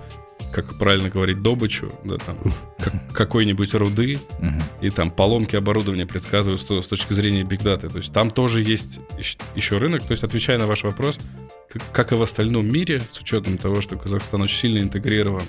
как 0.51 0.77
правильно 0.77 1.09
говорить, 1.09 1.41
добычу, 1.41 1.91
да, 2.03 2.17
там, 2.17 2.37
как, 2.79 3.13
какой-нибудь 3.13 3.73
руды, 3.75 4.19
и 4.81 4.89
там 4.89 5.11
поломки 5.11 5.55
оборудования 5.55 6.05
предсказывают 6.05 6.59
с, 6.61 6.65
с 6.65 6.87
точки 6.87 7.13
зрения 7.13 7.43
бигдаты. 7.43 7.89
То 7.89 7.97
есть 7.97 8.11
там 8.13 8.31
тоже 8.31 8.61
есть 8.61 8.99
ещ- 9.17 9.39
еще 9.55 9.77
рынок. 9.77 10.03
То 10.03 10.11
есть, 10.11 10.23
отвечая 10.23 10.57
на 10.57 10.67
ваш 10.67 10.83
вопрос, 10.83 11.19
как, 11.91 12.11
и 12.11 12.15
в 12.15 12.21
остальном 12.21 12.71
мире, 12.71 13.01
с 13.11 13.19
учетом 13.19 13.57
того, 13.57 13.81
что 13.81 13.97
Казахстан 13.97 14.41
очень 14.41 14.57
сильно 14.57 14.79
интегрирован 14.79 15.43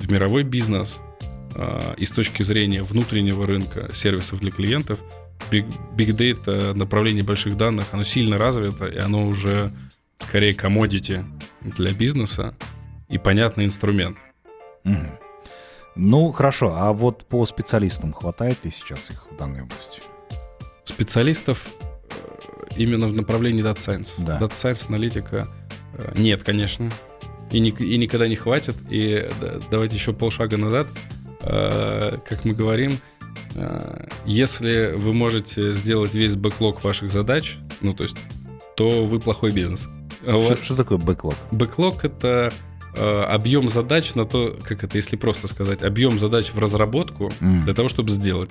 в 0.00 0.10
мировой 0.10 0.42
бизнес, 0.42 1.00
а, 1.54 1.94
и 1.96 2.04
с 2.04 2.10
точки 2.10 2.42
зрения 2.42 2.82
внутреннего 2.82 3.46
рынка 3.46 3.90
сервисов 3.92 4.40
для 4.40 4.50
клиентов, 4.50 5.00
Big, 5.50 5.66
big 5.96 6.14
Data, 6.16 6.74
направление 6.74 7.24
больших 7.24 7.56
данных, 7.56 7.86
оно 7.92 8.04
сильно 8.04 8.38
развито, 8.38 8.86
и 8.86 8.98
оно 8.98 9.26
уже 9.26 9.72
скорее 10.18 10.52
commodity 10.52 11.24
для 11.62 11.92
бизнеса 11.92 12.54
и 13.08 13.18
понятный 13.18 13.64
инструмент. 13.64 14.16
Мгм. 14.84 15.10
Ну, 15.96 16.30
хорошо, 16.32 16.74
а 16.76 16.92
вот 16.92 17.26
по 17.26 17.44
специалистам 17.46 18.12
хватает 18.12 18.64
ли 18.64 18.70
сейчас 18.70 19.10
их 19.10 19.26
в 19.30 19.36
данной 19.36 19.62
области? 19.62 20.00
Специалистов 20.84 21.68
э, 22.10 22.14
именно 22.76 23.06
в 23.06 23.12
направлении 23.12 23.62
Data 23.64 23.76
Science. 23.76 24.12
Да. 24.18 24.38
Data 24.38 24.52
Science, 24.52 24.86
аналитика 24.88 25.48
э, 25.94 26.12
нет, 26.16 26.42
конечно. 26.42 26.90
И, 27.50 27.58
ни- 27.60 27.70
и 27.70 27.96
никогда 27.98 28.28
не 28.28 28.36
хватит. 28.36 28.76
И 28.88 29.28
да- 29.40 29.58
давайте 29.70 29.96
еще 29.96 30.12
полшага 30.12 30.56
назад. 30.56 30.86
Э, 31.42 32.18
Как 32.28 32.44
мы 32.44 32.52
говорим, 32.54 32.98
если 34.26 34.92
вы 34.94 35.12
можете 35.12 35.72
сделать 35.72 36.14
весь 36.14 36.36
бэклог 36.36 36.84
ваших 36.84 37.10
задач, 37.10 37.56
ну, 37.80 37.92
то 37.94 38.04
есть, 38.04 38.16
то 38.76 39.04
вы 39.04 39.18
плохой 39.18 39.50
бизнес. 39.50 39.88
А 40.24 40.30
Что, 40.30 40.40
вас 40.40 40.58
что 40.62 40.76
такое 40.76 40.98
бэклог? 40.98 41.34
Бэклог— 41.50 42.04
это 42.06 42.52
объем 42.96 43.68
задач 43.68 44.14
на 44.14 44.24
то, 44.24 44.56
как 44.64 44.84
это, 44.84 44.96
если 44.96 45.16
просто 45.16 45.48
сказать, 45.48 45.82
объем 45.82 46.18
задач 46.18 46.50
в 46.52 46.58
разработку 46.58 47.32
М. 47.40 47.64
для 47.64 47.74
того, 47.74 47.88
чтобы 47.88 48.10
сделать. 48.10 48.50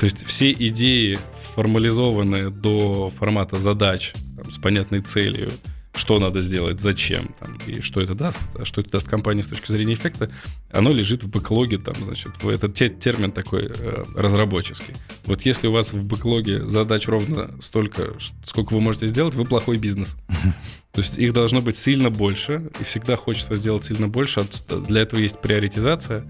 То 0.00 0.04
есть 0.04 0.24
все 0.26 0.52
идеи 0.52 1.18
формализованные 1.54 2.50
до 2.50 3.10
формата 3.16 3.58
задач 3.58 4.12
там, 4.36 4.50
с 4.50 4.58
понятной 4.58 5.00
целью, 5.00 5.52
что 5.94 6.18
надо 6.18 6.40
сделать, 6.40 6.80
зачем, 6.80 7.34
там, 7.38 7.56
и 7.66 7.80
что 7.80 8.00
это 8.00 8.14
даст, 8.14 8.38
а 8.54 8.64
что 8.64 8.80
это 8.80 8.90
даст 8.90 9.08
компании 9.08 9.42
с 9.42 9.46
точки 9.46 9.70
зрения 9.70 9.94
эффекта, 9.94 10.30
оно 10.70 10.92
лежит 10.92 11.22
в 11.22 11.30
бэклоге, 11.30 11.78
там, 11.78 11.94
значит, 12.02 12.32
этот 12.42 12.74
те- 12.74 12.88
термин 12.88 13.30
такой 13.30 13.70
э, 13.72 14.04
разработческий. 14.14 14.94
Вот 15.24 15.42
если 15.42 15.68
у 15.68 15.72
вас 15.72 15.92
в 15.92 16.04
бэклоге 16.04 16.64
задач 16.68 17.06
ровно 17.06 17.50
столько, 17.60 18.14
сколько 18.44 18.72
вы 18.72 18.80
можете 18.80 19.06
сделать, 19.06 19.34
вы 19.34 19.44
плохой 19.44 19.78
бизнес. 19.78 20.16
То 20.92 21.00
есть 21.00 21.18
их 21.18 21.32
должно 21.32 21.60
быть 21.60 21.76
сильно 21.76 22.10
больше, 22.10 22.70
и 22.80 22.84
всегда 22.84 23.16
хочется 23.16 23.56
сделать 23.56 23.84
сильно 23.84 24.08
больше. 24.08 24.46
Для 24.88 25.02
этого 25.02 25.20
есть 25.20 25.40
приоритизация. 25.40 26.24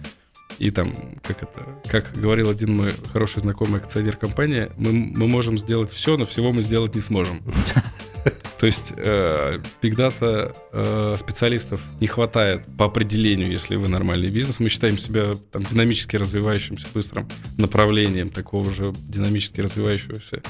И 0.59 0.71
там, 0.71 1.17
как 1.23 1.43
это, 1.43 1.81
как 1.91 2.13
говорил 2.15 2.49
один 2.49 2.77
мой 2.77 2.95
хороший 3.13 3.41
знакомый 3.41 3.81
акционер 3.81 4.17
компании, 4.17 4.71
мы, 4.77 4.93
мы 4.93 5.27
можем 5.27 5.59
сделать 5.59 5.91
все, 5.91 6.17
но 6.17 6.25
всего 6.25 6.53
мы 6.53 6.63
сделать 6.63 6.95
не 6.95 7.01
сможем. 7.01 7.43
То 8.65 8.69
есть 8.69 8.95
э, 8.97 9.59
Data 9.83 10.57
э, 10.73 11.17
специалистов 11.19 11.83
не 12.01 12.07
хватает 12.07 12.63
по 12.79 12.87
определению, 12.87 13.51
если 13.51 13.77
вы 13.77 13.89
нормальный 13.89 14.31
бизнес. 14.31 14.59
Мы 14.59 14.71
считаем 14.71 14.97
себя 14.97 15.35
там, 15.53 15.65
динамически 15.65 16.17
развивающимся 16.17 16.87
быстрым 16.95 17.29
направлением 17.59 18.31
такого 18.31 18.71
же 18.71 18.95
динамически 19.01 19.61
развивающегося 19.61 20.41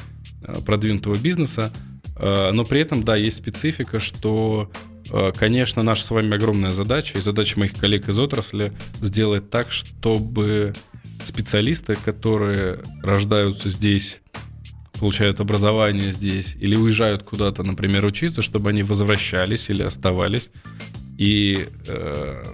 э, 0.43 0.61
продвинутого 0.65 1.17
бизнеса. 1.17 1.73
Э, 2.17 2.53
но 2.53 2.65
при 2.65 2.83
этом, 2.83 3.03
да, 3.03 3.17
есть 3.17 3.39
специфика, 3.39 3.99
что, 3.99 4.71
э, 5.11 5.33
конечно, 5.37 5.83
наша 5.83 6.05
с 6.05 6.11
вами 6.13 6.37
огромная 6.37 6.71
задача 6.71 7.19
и 7.19 7.21
задача 7.21 7.59
моих 7.59 7.75
коллег 7.75 8.09
из 8.09 8.17
отрасли 8.21 8.71
сделать 9.01 9.51
так, 9.51 9.73
чтобы 9.73 10.73
специалисты, 11.25 11.97
которые 11.97 12.79
рождаются 13.03 13.71
здесь, 13.71 14.23
получают 14.99 15.41
образование 15.41 16.13
здесь 16.13 16.57
или 16.61 16.77
уезжают 16.77 17.23
куда-то, 17.23 17.63
например, 17.63 18.05
учиться, 18.05 18.43
чтобы 18.43 18.71
они 18.71 18.83
возвращались 18.83 19.71
или 19.71 19.83
оставались. 19.83 20.51
И 21.19 21.69
э, 21.87 22.45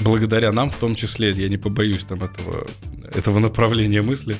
благодаря 0.00 0.52
нам, 0.52 0.70
в 0.70 0.76
том 0.76 0.94
числе, 0.94 1.30
я 1.30 1.48
не 1.48 1.56
побоюсь 1.56 2.04
там 2.04 2.22
этого, 2.22 2.66
этого 3.14 3.38
направления 3.38 4.02
мысли, 4.02 4.36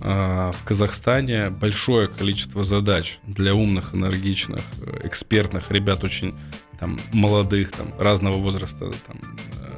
э, 0.00 0.52
в 0.52 0.64
Казахстане 0.64 1.50
большое 1.50 2.08
количество 2.08 2.62
задач 2.62 3.18
для 3.26 3.54
умных, 3.54 3.94
энергичных, 3.94 4.62
э, 4.80 5.00
экспертных 5.04 5.70
ребят, 5.70 6.04
очень 6.04 6.34
там, 6.78 6.98
молодых, 7.12 7.72
там, 7.72 7.94
разного 7.98 8.36
возраста 8.36 8.90
там, 9.06 9.20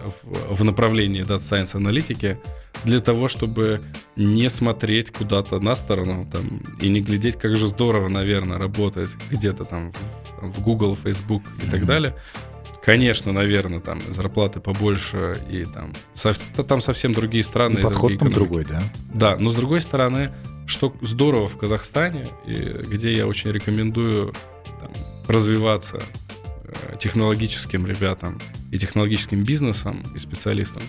в, 0.05 0.55
в 0.55 0.65
направлении 0.65 1.23
Data 1.23 1.39
Science 1.39 1.77
аналитики, 1.77 2.39
для 2.85 3.01
того, 3.01 3.29
чтобы 3.29 3.81
не 4.17 4.51
смотреть 4.51 5.11
куда-то 5.11 5.61
на 5.61 5.75
сторону 5.75 6.29
там, 6.31 6.61
и 6.81 6.89
не 6.89 7.01
глядеть, 7.01 7.37
как 7.37 7.57
же 7.57 7.67
здорово, 7.67 8.09
наверное, 8.09 8.59
работать 8.59 9.11
где-то 9.31 9.65
там 9.65 9.93
в, 10.41 10.49
в 10.49 10.63
Google, 10.63 10.97
Facebook 10.97 11.43
и 11.67 11.71
так 11.71 11.87
далее. 11.87 12.15
Конечно, 12.85 13.33
наверное, 13.33 13.81
там 13.81 14.03
зарплаты 14.11 14.61
побольше 14.61 15.39
и 15.49 15.65
там, 15.65 15.95
сов- 16.15 16.65
там 16.67 16.83
совсем 16.83 17.15
другие 17.15 17.43
страны. 17.43 17.79
И 17.79 17.83
подход 17.83 18.19
там 18.19 18.31
другой, 18.31 18.67
да? 18.67 18.83
Да, 19.15 19.37
но 19.39 19.49
с 19.49 19.55
другой 19.55 19.81
стороны, 19.81 20.33
что 20.67 20.95
здорово 21.01 21.49
в 21.49 21.57
Казахстане, 21.57 22.27
и 22.47 22.55
где 22.87 23.17
я 23.17 23.27
очень 23.27 23.53
рекомендую 23.53 24.35
там, 24.81 24.91
развиваться 25.29 26.03
технологическим 26.99 27.87
ребятам 27.87 28.41
и 28.71 28.79
технологическим 28.79 29.45
бизнесам 29.45 30.03
и 30.15 30.19
специалистам, 30.19 30.83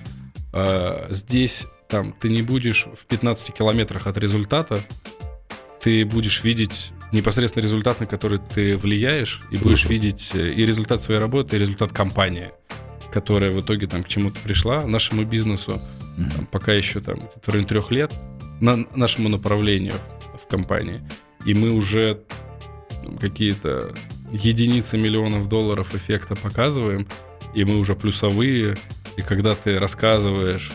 э, 0.54 1.08
здесь 1.10 1.68
там 1.88 2.14
ты 2.14 2.30
не 2.30 2.42
будешь 2.42 2.88
в 2.94 3.06
15 3.06 3.52
километрах 3.54 4.08
от 4.08 4.18
результата, 4.18 4.82
ты 5.82 6.06
будешь 6.06 6.44
видеть 6.44 6.92
непосредственно 7.12 7.64
результат, 7.64 8.00
на 8.00 8.06
который 8.06 8.40
ты 8.40 8.76
влияешь, 8.78 9.42
и 9.52 9.58
будешь 9.58 9.86
видеть 9.86 10.32
э, 10.34 10.52
и 10.52 10.66
результат 10.66 11.02
своей 11.02 11.20
работы, 11.20 11.56
и 11.56 11.60
результат 11.60 11.92
компании, 11.92 12.52
которая 13.12 13.52
в 13.52 13.62
итоге 13.62 13.88
там 13.88 14.04
к 14.04 14.08
чему-то 14.08 14.40
пришла, 14.42 14.86
нашему 14.86 15.24
бизнесу, 15.24 15.82
там, 16.18 16.48
пока 16.48 16.74
еще 16.74 17.00
там 17.02 17.18
в 17.20 17.48
районе 17.50 17.68
трех 17.68 17.92
лет 17.92 18.14
на 18.62 18.78
нашему 18.96 19.30
направлению 19.30 19.96
в 20.42 20.48
компании. 20.48 21.02
И 21.46 21.54
мы 21.54 21.72
уже 21.72 22.22
какие-то 23.20 23.94
единицы 24.32 24.98
миллионов 24.98 25.48
долларов 25.50 25.96
эффекта 25.96 26.36
показываем, 26.36 27.08
и 27.54 27.64
мы 27.64 27.78
уже 27.78 27.96
плюсовые. 27.96 28.78
И 29.18 29.22
когда 29.22 29.56
ты 29.56 29.80
рассказываешь 29.80 30.72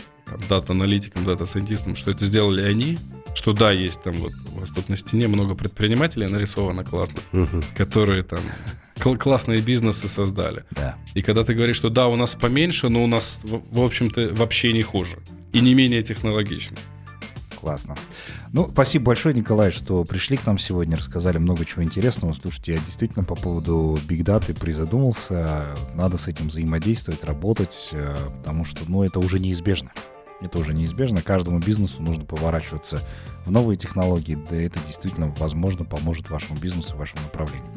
дата-аналитикам, 0.49 1.25
data 1.25 1.43
scientist 1.43 1.82
ам, 1.82 1.95
что 1.95 2.11
это 2.11 2.25
сделали 2.25 2.61
они, 2.61 2.97
что 3.35 3.53
да, 3.53 3.71
есть 3.71 4.01
там 4.01 4.15
вот 4.17 4.31
у 4.53 4.59
вас 4.59 4.71
тут 4.71 4.89
на 4.89 4.95
стене 4.95 5.27
много 5.27 5.55
предпринимателей 5.55 6.27
нарисовано 6.27 6.83
классно, 6.83 7.19
которые 7.75 8.23
там 8.23 8.41
кл- 8.95 9.17
классные 9.17 9.61
бизнесы 9.61 10.07
создали. 10.07 10.63
Да. 10.71 10.97
И 11.13 11.21
когда 11.21 11.43
ты 11.43 11.53
говоришь, 11.53 11.77
что 11.77 11.89
да, 11.89 12.07
у 12.07 12.15
нас 12.15 12.35
поменьше, 12.35 12.89
но 12.89 13.03
у 13.03 13.07
нас, 13.07 13.41
в, 13.43 13.61
в 13.71 13.81
общем-то, 13.81 14.33
вообще 14.33 14.73
не 14.73 14.83
хуже. 14.83 15.19
И 15.53 15.59
не 15.59 15.73
менее 15.73 16.01
технологично. 16.01 16.77
Классно. 17.61 17.95
Ну, 18.53 18.67
спасибо 18.71 19.05
большое, 19.05 19.35
Николай, 19.35 19.69
что 19.69 20.03
пришли 20.03 20.35
к 20.35 20.47
нам 20.47 20.57
сегодня, 20.57 20.97
рассказали 20.97 21.37
много 21.37 21.63
чего 21.63 21.83
интересного. 21.83 22.33
Слушайте, 22.33 22.73
я 22.73 22.79
действительно 22.79 23.23
по 23.23 23.35
поводу 23.35 23.99
Big 24.07 24.23
Data 24.23 24.59
призадумался. 24.59 25.75
Надо 25.93 26.17
с 26.17 26.27
этим 26.27 26.47
взаимодействовать, 26.47 27.23
работать, 27.23 27.91
э, 27.91 28.15
потому 28.37 28.65
что, 28.65 28.81
ну, 28.87 29.03
это 29.03 29.19
уже 29.19 29.37
неизбежно. 29.37 29.91
Это 30.41 30.57
уже 30.57 30.73
неизбежно. 30.73 31.21
Каждому 31.21 31.59
бизнесу 31.59 32.01
нужно 32.01 32.25
поворачиваться 32.25 32.99
в 33.45 33.51
новые 33.51 33.77
технологии. 33.77 34.39
Да 34.49 34.55
это 34.55 34.79
действительно, 34.87 35.31
возможно, 35.37 35.85
поможет 35.85 36.31
вашему 36.31 36.59
бизнесу, 36.59 36.97
вашему 36.97 37.21
направлению. 37.21 37.69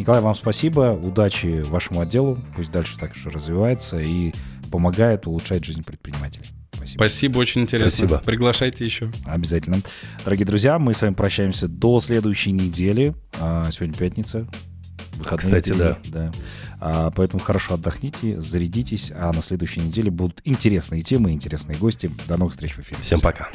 Николай, 0.00 0.20
вам 0.20 0.34
спасибо. 0.34 0.98
Удачи 1.00 1.62
вашему 1.68 2.00
отделу. 2.00 2.38
Пусть 2.56 2.72
дальше 2.72 2.98
так 2.98 3.14
же 3.14 3.30
развивается 3.30 4.00
и 4.00 4.32
помогает 4.72 5.28
улучшать 5.28 5.64
жизнь 5.64 5.84
предпринимателей. 5.84 6.57
Спасибо. 6.88 6.98
Спасибо, 6.98 7.38
очень 7.38 7.60
интересно. 7.62 7.90
Спасибо. 7.90 8.18
Приглашайте 8.24 8.84
еще. 8.84 9.10
Обязательно. 9.26 9.80
Дорогие 10.24 10.46
друзья, 10.46 10.78
мы 10.78 10.94
с 10.94 11.02
вами 11.02 11.14
прощаемся 11.14 11.68
до 11.68 12.00
следующей 12.00 12.52
недели. 12.52 13.14
А, 13.38 13.70
сегодня 13.70 13.94
пятница. 13.96 14.48
Выходные 15.16 15.60
Кстати, 15.60 15.76
впереди, 15.76 16.10
да. 16.10 16.30
да. 16.30 16.32
А, 16.80 17.10
поэтому 17.10 17.42
хорошо 17.42 17.74
отдохните, 17.74 18.40
зарядитесь. 18.40 19.12
А 19.14 19.32
на 19.32 19.42
следующей 19.42 19.80
неделе 19.80 20.10
будут 20.10 20.40
интересные 20.44 21.02
темы, 21.02 21.32
интересные 21.32 21.76
гости. 21.76 22.10
До 22.26 22.36
новых 22.36 22.52
встреч 22.52 22.72
в 22.74 22.80
эфире. 22.80 23.00
Всем 23.02 23.20
пока. 23.20 23.50